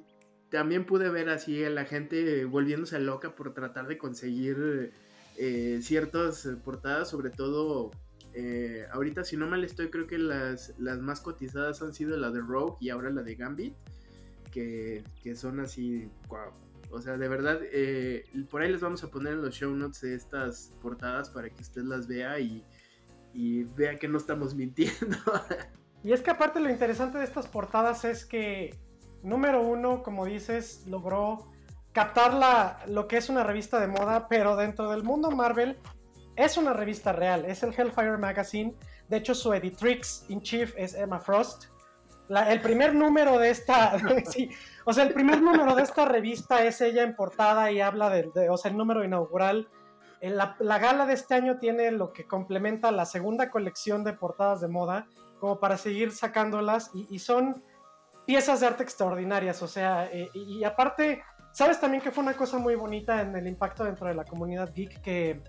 [0.50, 4.92] también pude ver así a la gente volviéndose loca por tratar de conseguir
[5.36, 7.90] eh, ciertas portadas, sobre todo
[8.34, 12.30] eh, ahorita si no mal estoy, creo que las, las más cotizadas han sido la
[12.30, 13.74] de Rogue y ahora la de Gambit
[14.50, 16.10] que, son así.
[16.90, 20.02] O sea, de verdad, eh, por ahí les vamos a poner en los show notes
[20.04, 22.64] estas portadas para que usted las vea y,
[23.34, 25.16] y vea que no estamos mintiendo.
[26.02, 28.74] y es que aparte lo interesante de estas portadas es que,
[29.22, 31.50] número uno, como dices, logró
[31.92, 35.76] captar la, lo que es una revista de moda, pero dentro del mundo Marvel
[36.38, 38.74] es una revista real, es el Hellfire Magazine.
[39.08, 41.66] De hecho, su editrix in chief es Emma Frost
[42.28, 43.96] el primer número de esta,
[44.84, 48.50] o sea, el primer número de esta revista es ella en portada y habla de,
[48.50, 49.68] o sea, el número inaugural.
[50.20, 54.60] La, la, gala de este año tiene lo que complementa la segunda colección de portadas
[54.60, 55.06] de moda,
[55.38, 57.62] como para seguir sacándolas, y, son
[58.26, 61.22] piezas de arte extraordinarias, o sea, eh, y, aparte,
[61.52, 64.74] sabes también que fue una cosa muy bonita en el impacto dentro de la comunidad
[64.74, 65.40] geek, que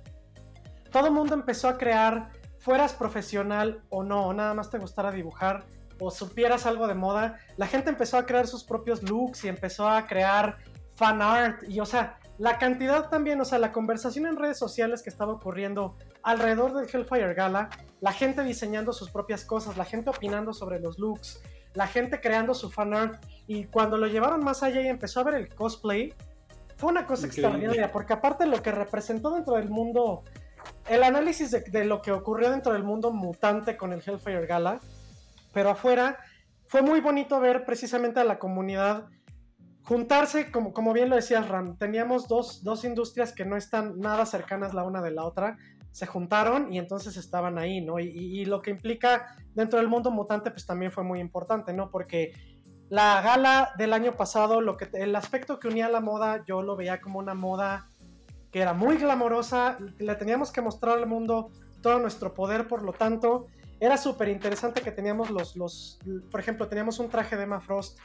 [0.91, 5.11] todo el mundo empezó a crear, fueras profesional o no, o nada más te gustara
[5.11, 5.65] dibujar,
[5.99, 9.87] o supieras algo de moda, la gente empezó a crear sus propios looks y empezó
[9.87, 10.57] a crear
[10.95, 11.63] fan art.
[11.67, 15.33] Y o sea, la cantidad también, o sea, la conversación en redes sociales que estaba
[15.33, 17.69] ocurriendo alrededor del Hellfire Gala,
[17.99, 21.41] la gente diseñando sus propias cosas, la gente opinando sobre los looks,
[21.73, 23.23] la gente creando su fan art.
[23.45, 26.13] Y cuando lo llevaron más allá y empezó a ver el cosplay,
[26.77, 30.23] fue una cosa extraordinaria porque aparte lo que representó dentro del mundo,
[30.88, 34.80] el análisis de, lo que ocurrió dentro del mundo mutante con el Hellfire Gala,
[35.53, 36.17] pero afuera
[36.65, 39.07] fue muy bonito ver precisamente a la comunidad
[39.84, 44.84] juntarse, como, bien lo decías Ram, teníamos dos, industrias que no están nada cercanas la
[44.84, 45.57] una de la otra,
[45.91, 47.99] se juntaron y entonces estaban ahí, ¿no?
[47.99, 51.89] Y, lo que implica dentro del mundo mutante pues también fue muy importante, ¿no?
[51.89, 52.34] Porque
[52.89, 56.61] la gala del año pasado, lo que, el aspecto que unía a la moda, yo
[56.61, 57.88] lo veía como una moda
[58.52, 62.93] que era muy glamorosa, le teníamos que mostrar al mundo todo nuestro poder, por lo
[62.93, 63.47] tanto,
[63.80, 67.97] era súper interesante que teníamos los, los, por ejemplo, teníamos un traje de Emma Frost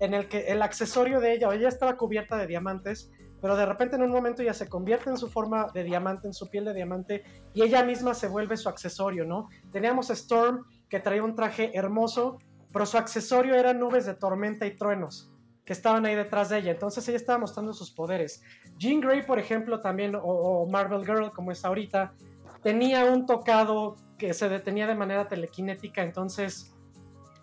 [0.00, 3.96] en el que el accesorio de ella, ella estaba cubierta de diamantes, pero de repente
[3.96, 6.74] en un momento ya se convierte en su forma de diamante, en su piel de
[6.74, 7.24] diamante,
[7.54, 9.48] y ella misma se vuelve su accesorio, ¿no?
[9.70, 12.38] Teníamos Storm, que traía un traje hermoso,
[12.72, 15.31] pero su accesorio eran nubes de tormenta y truenos
[15.64, 16.70] que estaban ahí detrás de ella.
[16.72, 18.42] Entonces ella estaba mostrando sus poderes.
[18.78, 22.14] Jean Grey, por ejemplo, también, o Marvel Girl, como es ahorita,
[22.62, 26.72] tenía un tocado que se detenía de manera telequinética, entonces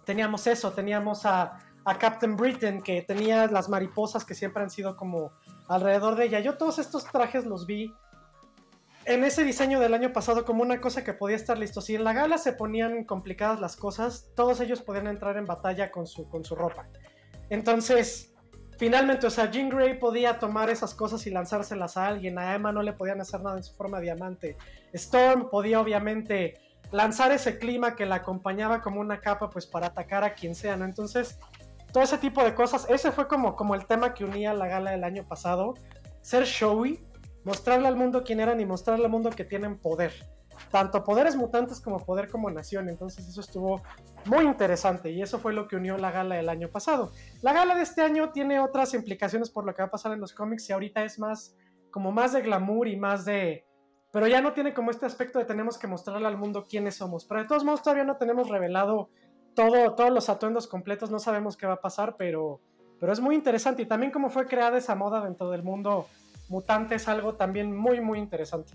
[0.06, 1.60] teníamos eso, teníamos a,
[2.00, 5.32] Captain Britain que tenía las mariposas que siempre han sido como
[5.68, 6.40] alrededor de ella.
[6.40, 7.92] Yo todos estos trajes los vi
[9.06, 11.82] en ese diseño del año pasado como una cosa que podía estar listo.
[11.82, 15.90] Si en la gala se ponían complicadas las cosas, todos ellos podían entrar en batalla
[15.90, 16.88] con su, con su ropa.
[17.50, 18.34] Entonces,
[18.78, 22.38] finalmente, o sea, Jean Grey podía tomar esas cosas y lanzárselas a alguien.
[22.38, 24.58] A Emma no le podían hacer nada en su forma de diamante.
[24.94, 26.56] Storm podía obviamente
[26.92, 30.76] lanzar ese clima que la acompañaba como una capa pues para atacar a quien sea,
[30.76, 30.86] ¿no?
[30.86, 31.38] Entonces,
[31.92, 34.92] todo ese tipo de cosas, ese fue como, como el tema que unía la gala
[34.92, 35.74] del año pasado.
[36.22, 37.04] Ser showy,
[37.44, 40.14] mostrarle al mundo quién eran y mostrarle al mundo que tienen poder.
[40.72, 42.90] Tanto poderes mutantes como poder como nación.
[42.90, 43.82] Entonces eso estuvo
[44.26, 47.12] muy interesante y eso fue lo que unió la gala del año pasado.
[47.42, 50.20] La gala de este año tiene otras implicaciones por lo que va a pasar en
[50.20, 51.56] los cómics y ahorita es más
[51.92, 53.66] como más de glamour y más de
[54.12, 57.26] pero ya no tiene como este aspecto de tenemos que mostrarle al mundo quiénes somos.
[57.26, 59.10] Pero de todos modos todavía no tenemos revelado
[59.54, 62.60] todo, todos los atuendos completos, no sabemos qué va a pasar, pero,
[63.00, 66.08] pero es muy interesante y también cómo fue creada esa moda dentro del mundo
[66.50, 68.74] mutante es algo también muy muy interesante.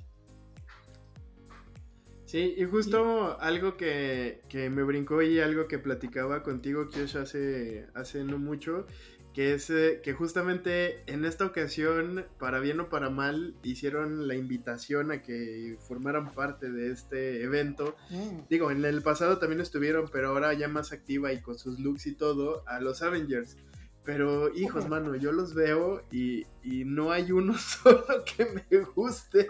[2.35, 8.25] Sí, y justo algo que, me brincó y algo que platicaba contigo, Kiosh, hace, hace
[8.25, 8.89] no mucho,
[9.33, 14.35] que es eh, que justamente en esta ocasión, para bien o para mal, hicieron la
[14.35, 17.95] invitación a que formaran parte de este evento.
[18.11, 18.49] Mm.
[18.51, 22.05] Digo, en el pasado también estuvieron, pero ahora ya más activa y con sus looks
[22.09, 23.57] y todo, a los Avengers.
[24.05, 29.47] Pero, hijos, mano, yo los veo y, no hay uno solo que me guste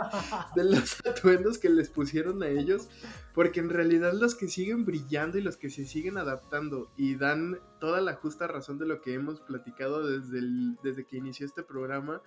[0.55, 2.88] de los atuendos que les pusieron a ellos.
[3.34, 7.59] Porque en realidad los que siguen brillando y los que se siguen adaptando y dan
[7.80, 10.40] toda la justa razón de lo que hemos platicado desde,
[10.84, 12.22] desde que inició este programa,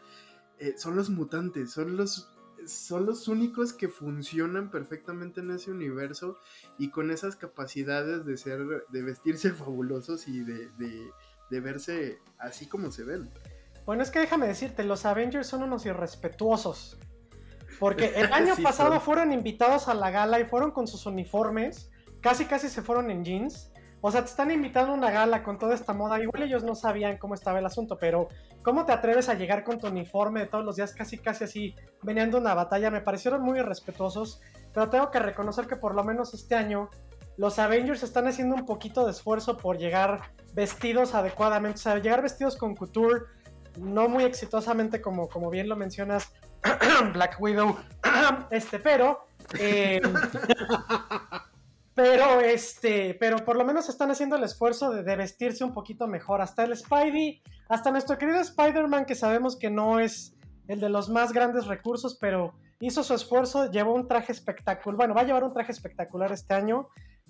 [0.59, 2.33] eh, son los mutantes, son los
[2.65, 6.39] son los únicos que funcionan perfectamente en ese universo
[6.77, 11.11] y con esas capacidades de ser, de vestirse fabulosos y de, de
[11.49, 13.29] verse así como se ven.
[13.85, 16.97] Bueno, es que déjame decirte, los Avengers son unos irrespetuosos.
[17.79, 21.89] Porque el año pasado fueron invitados a la gala y fueron con sus uniformes,
[22.21, 23.71] casi casi se fueron en jeans.
[24.01, 26.21] O sea, te están invitando a una gala con toda esta moda.
[26.21, 28.27] Igual ellos no sabían cómo estaba el asunto, pero
[28.61, 31.75] ¿cómo te atreves a llegar con tu uniforme de todos los días, casi casi así,
[32.03, 32.91] veniendo una batalla?
[32.91, 34.39] Me parecieron muy irrespetuosos,
[34.73, 36.89] pero tengo que reconocer que por lo menos este año
[37.37, 42.21] los Avengers están haciendo un poquito de esfuerzo por llegar vestidos adecuadamente, o sea, llegar
[42.21, 43.21] vestidos con couture,
[43.77, 46.33] no muy exitosamente como, como bien lo mencionas,
[47.13, 47.77] Black Widow,
[48.51, 49.25] este, pero...
[49.59, 50.01] Eh,
[51.97, 56.41] pero este, pero por lo menos están haciendo el esfuerzo de, vestirse un poquito mejor.
[56.41, 60.35] Hasta el Spidey, hasta nuestro querido Spider-Man, que sabemos que no es
[60.67, 64.95] el de los más grandes recursos, pero hizo su esfuerzo, llevó un traje espectacular.
[64.95, 66.87] Bueno, va a llevar un traje espectacular este año.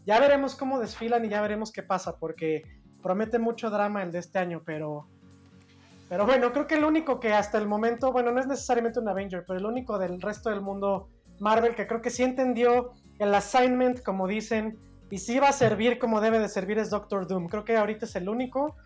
[0.08, 2.64] Ya veremos cómo desfilan y ya veremos qué pasa, porque
[3.04, 5.06] promete mucho drama el de este año, pero.
[6.08, 9.10] Pero bueno, creo que el único que hasta el momento, bueno, no es necesariamente un
[9.10, 13.36] Avenger, pero el único del resto del mundo Marvel que creo que sí entendió el
[13.36, 14.80] assignment, como dicen,
[15.12, 17.50] y sí va a servir como debe de servir es Doctor Doom.
[17.50, 18.78] Creo que ahorita es el único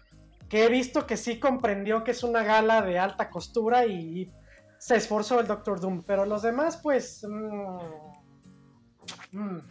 [0.50, 4.32] que he visto que sí comprendió que es una gala de alta costura y,
[4.80, 6.02] se esforzó el Doctor Doom.
[6.08, 7.24] Pero los demás, pues.
[7.24, 7.78] Mm,
[9.32, 9.62] mm.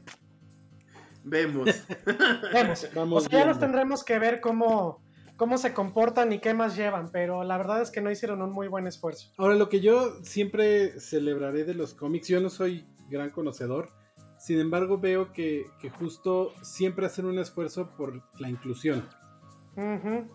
[1.25, 1.69] Vemos.
[2.53, 2.85] Vemos.
[2.95, 5.03] o sea, ya nos tendremos que ver cómo,
[5.37, 8.53] cómo se comportan y qué más llevan, pero la verdad es que no hicieron un
[8.53, 9.33] muy buen esfuerzo.
[9.39, 13.91] Ahora, lo que yo siempre celebraré de los cómics, yo no soy gran conocedor,
[14.39, 15.67] sin embargo veo que,
[15.99, 19.09] justo siempre hacen un esfuerzo por la inclusión.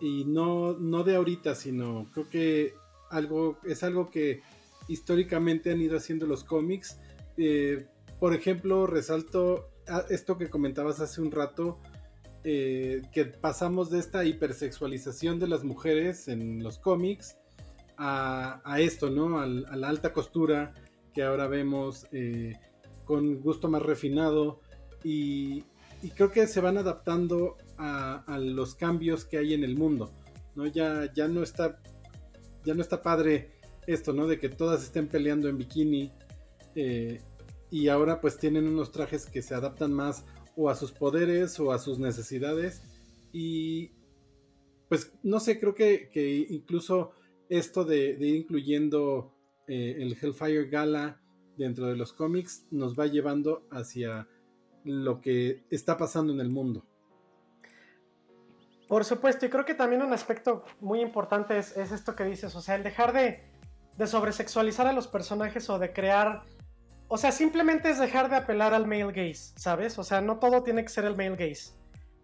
[0.00, 2.74] Y no, no de ahorita, sino creo que
[3.10, 4.42] algo, es algo que
[4.88, 6.98] históricamente han ido haciendo los cómics.
[7.36, 7.86] Eh,
[8.18, 9.70] por ejemplo, resalto
[10.08, 11.78] esto que comentabas hace un rato,
[12.44, 17.36] eh, que pasamos de esta hipersexualización de las mujeres en los cómics
[17.98, 19.40] a, esto, ¿no?
[19.40, 20.72] A, la alta costura
[21.14, 22.52] que ahora vemos eh,
[23.04, 24.60] con gusto más refinado
[25.02, 25.64] y,
[26.14, 30.12] creo que se van adaptando a, los cambios que hay en el mundo,
[30.54, 30.66] ¿no?
[30.66, 31.80] Ya, ya no está
[32.66, 33.52] ya no está padre
[33.86, 34.26] esto, ¿no?
[34.26, 36.12] De que todas estén peleando en bikini.
[36.74, 37.20] Eh,
[37.76, 40.24] y ahora pues tienen unos trajes que se adaptan más
[40.56, 42.82] o a sus poderes o a sus necesidades
[43.32, 43.90] y
[44.88, 46.08] pues no sé, creo que,
[46.48, 47.10] incluso
[47.50, 49.34] esto de, ir incluyendo
[49.68, 51.20] eh, el Hellfire Gala
[51.58, 54.26] dentro de los cómics nos va llevando hacia
[54.84, 56.82] lo que está pasando en el mundo.
[58.88, 62.62] Por supuesto, y creo que también un aspecto muy importante es, esto que dices, o
[62.62, 63.42] sea, el dejar de,
[63.98, 66.44] de sobresexualizar a los personajes o de crear
[67.08, 69.98] o sea, simplemente es dejar de apelar al male gaze, ¿sabes?
[69.98, 71.72] O sea, no todo tiene que ser el male gaze.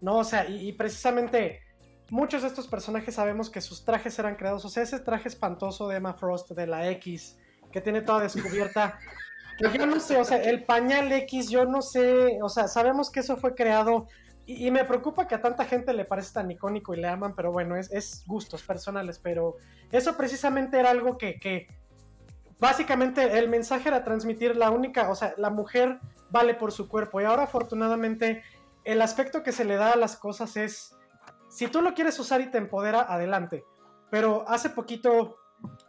[0.01, 1.61] No, o sea, y, precisamente
[2.09, 4.65] muchos de estos personajes sabemos que sus trajes eran creados.
[4.65, 7.37] O sea, ese traje espantoso de Emma Frost de la X,
[7.71, 8.99] que tiene toda descubierta.
[9.57, 12.39] que yo no sé, o sea, el pañal X, yo no sé.
[12.41, 14.07] O sea, sabemos que eso fue creado.
[14.45, 17.53] Y, me preocupa que a tanta gente le parece tan icónico y le aman, pero
[17.53, 19.17] bueno, es, gustos personales.
[19.19, 19.55] Pero
[19.89, 21.39] eso precisamente era algo que
[22.63, 25.99] básicamente el mensaje era transmitir la única, o sea, la mujer
[26.29, 27.19] vale por su cuerpo.
[27.19, 28.41] Y ahora afortunadamente
[28.85, 30.95] el aspecto que se le da a las cosas es,
[31.49, 33.65] si tú lo quieres usar y te empodera, adelante.
[34.09, 35.35] Pero hace poquito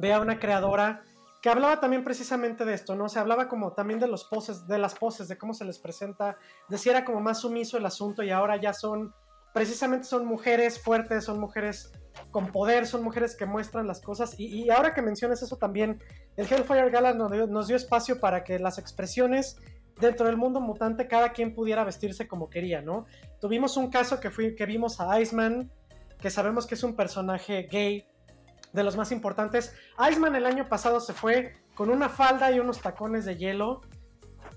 [0.00, 1.04] ve a una creadora
[1.40, 3.08] que hablaba también precisamente de esto, ¿no?
[3.08, 6.38] Se hablaba como también de los poses, de las poses, de cómo se les presenta,
[6.68, 9.14] de si era como más sumiso el asunto y ahora ya son,
[9.54, 11.92] precisamente son mujeres fuertes, son mujeres
[12.32, 14.34] con poder, son mujeres que muestran las cosas.
[14.36, 16.02] Y, ahora que mencionas eso también,
[16.36, 19.56] el Hellfire Gala nos dio, espacio para que las expresiones
[20.00, 23.06] dentro del mundo mutante cada quien pudiera vestirse como quería, ¿no?
[23.40, 25.70] Tuvimos un caso que, fue, que vimos a Iceman,
[26.18, 28.08] que sabemos que es un personaje gay
[28.72, 29.72] de los más importantes.
[30.10, 33.82] Iceman el año pasado se fue con una falda y unos tacones de hielo.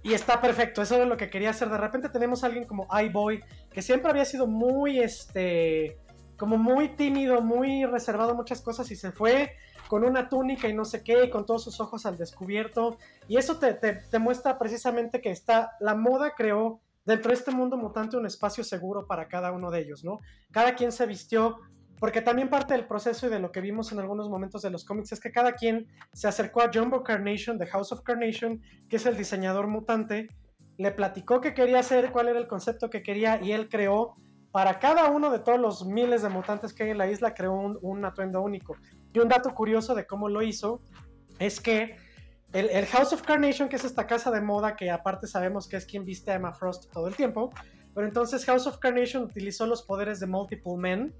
[0.04, 1.70] Y está perfecto, eso es lo que quería hacer.
[1.70, 5.98] De repente tenemos a alguien como iBoy, que siempre había sido muy, este,
[6.38, 9.54] como muy tímido, muy reservado muchas cosas y se fue
[9.88, 12.98] con una túnica y no sé qué, y con todos sus ojos al descubierto.
[13.28, 17.78] Y eso te, te, muestra precisamente que está, la moda creó dentro de este mundo
[17.78, 20.20] mutante un espacio seguro para cada uno de ellos, ¿no?
[20.52, 21.60] Cada quien se vistió,
[22.00, 24.86] porque también parte del proceso y de lo que vimos en algunos momentos de los
[24.86, 28.98] cómics es que cada quien se acercó a Jumbo Carnation, de House of Carnation, que
[28.98, 30.30] es el diseñador mutante,
[30.78, 34.16] le platicó qué quería hacer, cuál era el concepto que quería y él creó
[34.52, 37.54] para cada uno de todos los miles de mutantes que hay en la isla creó
[37.54, 38.76] un, atuendo único.
[39.14, 40.82] Y un dato curioso de cómo lo hizo
[41.40, 41.98] es que
[42.54, 45.86] el, House of Carnation, que es esta casa de moda que aparte sabemos que es
[45.86, 47.52] quien viste a Emma Frost todo el tiempo,
[47.94, 51.14] pero entonces House of Carnation utilizó los poderes de Multiple Men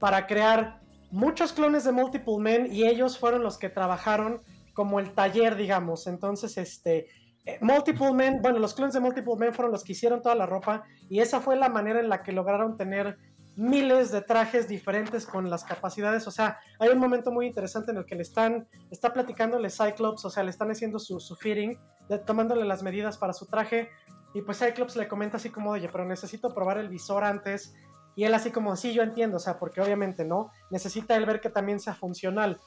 [0.00, 0.80] para crear
[1.12, 4.40] muchos clones de Multiple Men y ellos fueron los que trabajaron
[4.72, 6.06] como el taller, digamos.
[6.08, 7.06] Entonces, este,
[7.44, 10.46] eh, Multiple Men, bueno, los clones de Multiple Men fueron los que hicieron toda la
[10.46, 13.18] ropa y esa fue la manera en la que lograron tener
[13.56, 16.26] miles de trajes diferentes con las capacidades.
[16.26, 20.24] O sea, hay un momento muy interesante en el que le están, está platicándole Cyclops,
[20.24, 21.78] o sea, le están haciendo su, su fitting,
[22.26, 23.90] tomándole las medidas para su traje.
[24.32, 27.74] Y pues Cyclops le comenta así como, oye, pero necesito probar el visor antes.
[28.16, 31.40] Y él así como, sí, yo entiendo, o sea, porque obviamente no, necesita él ver
[31.40, 32.58] que también sea funcional.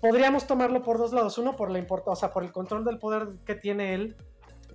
[0.00, 2.98] Podríamos tomarlo por dos lados, uno por la importancia, o sea, por el control del
[2.98, 4.16] poder que tiene él,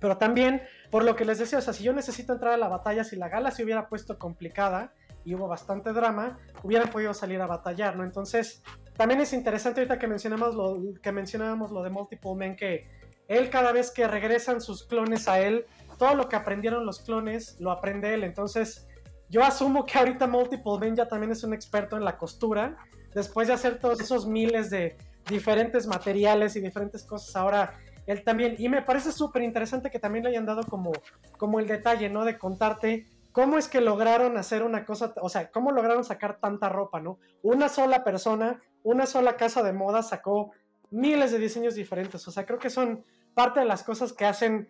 [0.00, 2.68] pero también por lo que les decía, o sea, si yo necesito entrar a la
[2.68, 4.92] batalla, si la gala se hubiera puesto complicada,
[5.24, 8.04] y hubo bastante drama, hubieran podido salir a batallar, ¿no?
[8.04, 8.62] Entonces,
[8.96, 12.88] también es interesante ahorita que mencionamos lo, que mencionábamos lo de Multiple Men, que
[13.28, 15.66] él cada vez que regresan sus clones a él,
[15.98, 18.24] todo lo que aprendieron los clones lo aprende él.
[18.24, 18.86] Entonces,
[19.32, 22.76] yo asumo que ahorita Multiple Men ya también es un experto en la costura.
[23.14, 27.72] Después de hacer todos esos miles de diferentes materiales y diferentes cosas, ahora
[28.06, 28.56] él también.
[28.58, 30.92] Y me parece súper interesante que también le hayan dado como,
[31.38, 32.26] como el detalle, ¿no?
[32.26, 36.68] De contarte ¿Cómo es que lograron hacer una cosa, o sea, cómo lograron sacar tanta
[36.68, 37.18] ropa, ¿no?
[37.42, 40.52] Una sola persona, una sola casa de moda sacó
[40.90, 43.02] miles de diseños diferentes, o sea, creo que son
[43.32, 44.68] parte de las cosas que hacen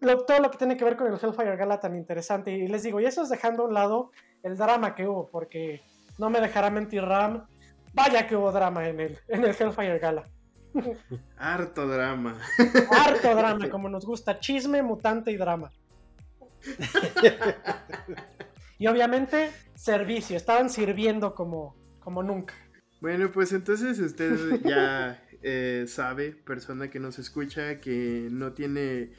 [0.00, 2.52] todo lo que tiene que ver con el Hellfire Gala tan interesante.
[2.52, 4.10] Y les digo, y eso es dejando a un lado
[4.42, 5.82] el drama que hubo, porque
[6.18, 7.46] no me dejará mentir Ram,
[7.92, 10.28] vaya que hubo drama en el, en el Hellfire Gala.
[11.36, 12.38] Harto drama.
[12.90, 15.72] Harto drama, como nos gusta, chisme, mutante y drama.
[18.78, 22.54] y obviamente, servicio, estaban sirviendo como, como nunca.
[23.00, 29.12] Bueno, pues entonces usted ya eh, sabe, persona que nos escucha, que no tiene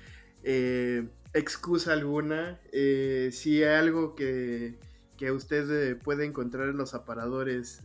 [0.43, 2.59] eh, excusa alguna.
[2.71, 4.77] Eh, si hay algo que,
[5.17, 7.81] que usted puede encontrar en los aparadores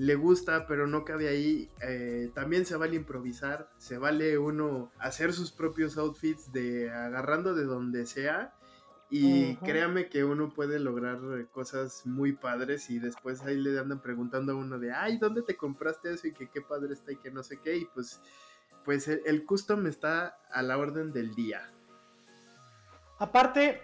[0.00, 1.68] le gusta, pero no cabe ahí.
[1.82, 7.64] Eh, también se vale improvisar, se vale uno hacer sus propios outfits de agarrando de
[7.64, 8.54] donde sea.
[9.10, 11.18] Y créame que uno puede lograr
[11.50, 15.56] cosas muy padres y después ahí le andan preguntando a uno de, ay, ¿dónde te
[15.56, 16.28] compraste eso?
[16.28, 17.76] Y que qué padre está y que no sé qué.
[17.76, 18.22] Y pues,
[18.84, 21.70] pues el, custom está a la orden del día.
[23.18, 23.80] Aparte,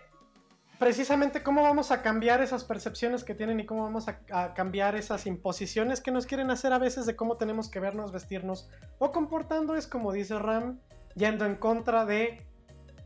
[0.79, 5.27] precisamente cómo vamos a cambiar esas percepciones que tienen y cómo vamos a, cambiar esas
[5.27, 8.69] imposiciones que nos quieren hacer a veces de cómo tenemos que vernos, vestirnos
[8.99, 10.81] o comportando es como dice Ram,
[11.15, 12.47] yendo en contra de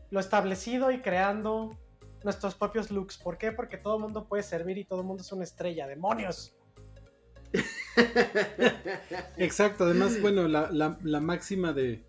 [0.09, 1.77] lo establecido y creando
[2.23, 3.17] nuestros propios looks.
[3.17, 3.51] ¿Por qué?
[3.51, 5.87] Porque todo el mundo puede servir y todo el mundo es una estrella.
[5.87, 6.55] ¡Demonios!
[9.37, 12.03] Exacto, además, bueno, la, máxima de,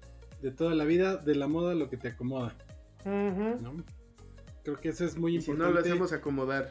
[0.56, 2.56] toda la vida, de la moda, lo que te acomoda.
[4.64, 5.64] Creo que eso es muy importante.
[5.64, 6.70] Si no lo hacemos acomodar.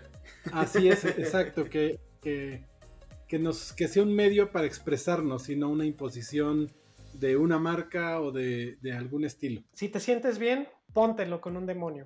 [0.52, 5.86] Así es, exacto, que, que, nos, que sea un medio para expresarnos y no una
[5.86, 6.72] imposición
[7.14, 9.62] de una marca o de, algún estilo.
[9.74, 12.06] Si te sientes bien, póntelo con un demonio.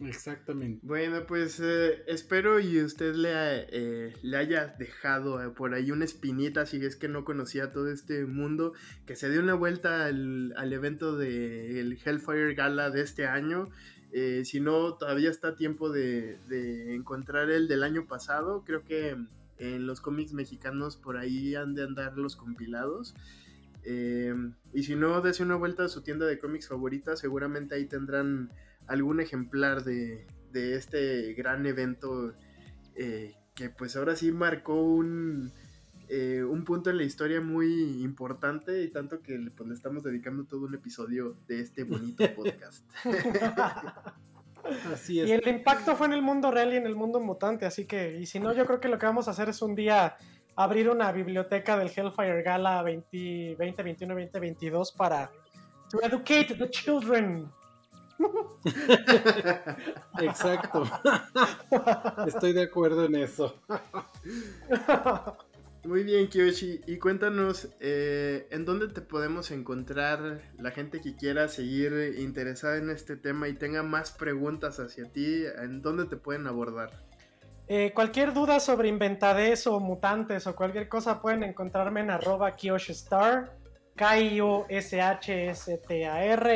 [0.00, 0.80] Exactamente.
[0.82, 6.04] Bueno, pues eh, espero y usted le, eh, le haya dejado eh, por ahí una
[6.04, 8.72] espinita si es que no conocía todo este mundo,
[9.06, 13.70] que se dé una vuelta al, al evento del Hellfire Gala de este año.
[14.16, 16.38] Eh, si no, todavía está tiempo de,
[16.94, 18.62] encontrar el del año pasado.
[18.64, 19.16] Creo que
[19.58, 23.16] en los cómics mexicanos por ahí han de andar los compilados.
[23.82, 24.32] Eh,
[24.72, 27.16] y si no, dése una vuelta a su tienda de cómics favorita.
[27.16, 28.52] Seguramente ahí tendrán
[28.86, 32.32] algún ejemplar de, este gran evento
[32.94, 35.50] eh, que pues ahora sí marcó un,
[36.48, 40.66] un punto en la historia muy importante y tanto que pues, le estamos dedicando todo
[40.66, 42.88] un episodio de este bonito podcast.
[44.92, 45.28] Así es.
[45.28, 48.18] Y el impacto fue en el mundo real y en el mundo mutante, así que,
[48.18, 50.16] y si no, yo creo que lo que vamos a hacer es un día
[50.56, 55.30] abrir una biblioteca del Hellfire Gala 2021 2022 para
[55.90, 57.50] to educate the children.
[60.20, 60.84] Exacto.
[62.26, 63.60] Estoy de acuerdo en eso.
[65.84, 66.80] Muy bien, Kiyoshi.
[66.86, 72.88] Y cuéntanos, eh, ¿en dónde te podemos encontrar la gente que quiera seguir interesada en
[72.88, 75.44] este tema y tenga más preguntas hacia ti?
[75.62, 76.90] ¿En dónde te pueden abordar?
[77.66, 83.56] Eh, cualquier duda sobre inventades o mutantes o cualquier cosa pueden encontrarme en arroba KyoshiStar,
[83.96, 84.70] K-I-O-S-H-S-T-A-R,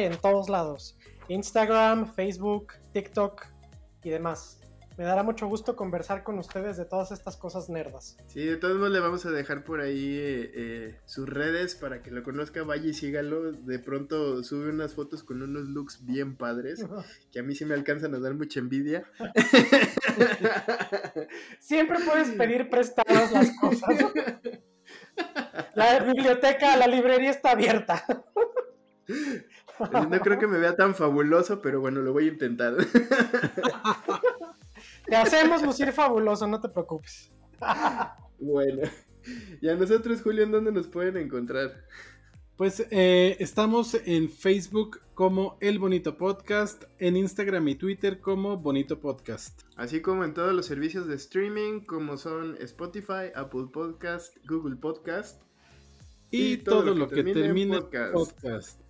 [0.04, 0.97] en todos lados.
[1.29, 3.47] Instagram, Facebook, TikTok
[4.03, 4.59] y demás.
[4.99, 8.16] Me dará mucho gusto conversar con ustedes de todas estas cosas nerdas.
[8.26, 12.03] Sí, de todos modos le vamos a dejar por ahí eh, eh, sus redes para
[12.03, 13.53] que lo conozca, vaya y sígalo.
[13.53, 16.85] De pronto sube unas fotos con unos looks bien padres,
[17.31, 19.05] que a mí sí me alcanzan a dar mucha envidia.
[21.61, 23.89] Siempre puedes pedir prestadas las cosas.
[25.74, 28.05] La biblioteca, la librería está abierta.
[29.81, 32.74] No creo que me vea tan fabuloso, pero bueno, lo voy a intentar.
[35.07, 37.33] Te hacemos lucir fabuloso, no te preocupes.
[38.39, 38.83] bueno.
[39.61, 41.85] Y a nosotros, Julio, ¿en dónde nos pueden encontrar?
[42.57, 49.01] Pues eh, estamos en Facebook como El Bonito Podcast, en Instagram y Twitter como Bonito
[49.01, 49.62] Podcast.
[49.76, 55.41] Así como en todos los servicios de streaming como son Spotify, Apple Podcast, Google Podcast.
[56.31, 58.81] Y, todo, lo que, termine, podcast.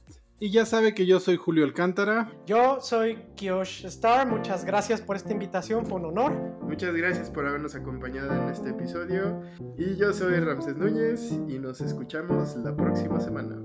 [0.41, 2.31] Y ya sabe que yo soy Julio Alcántara.
[2.47, 4.29] Yo soy Kiosh Star.
[4.29, 6.33] Muchas gracias por esta invitación, fue un honor.
[6.63, 9.43] Muchas gracias por habernos acompañado en este episodio.
[9.77, 13.57] Y yo soy Ramses Núñez y nos escuchamos la próxima semana.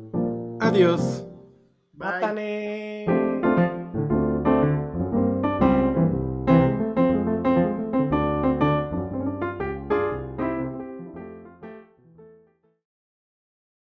[0.60, 1.28] Adiós.
[1.94, 3.23] Bye.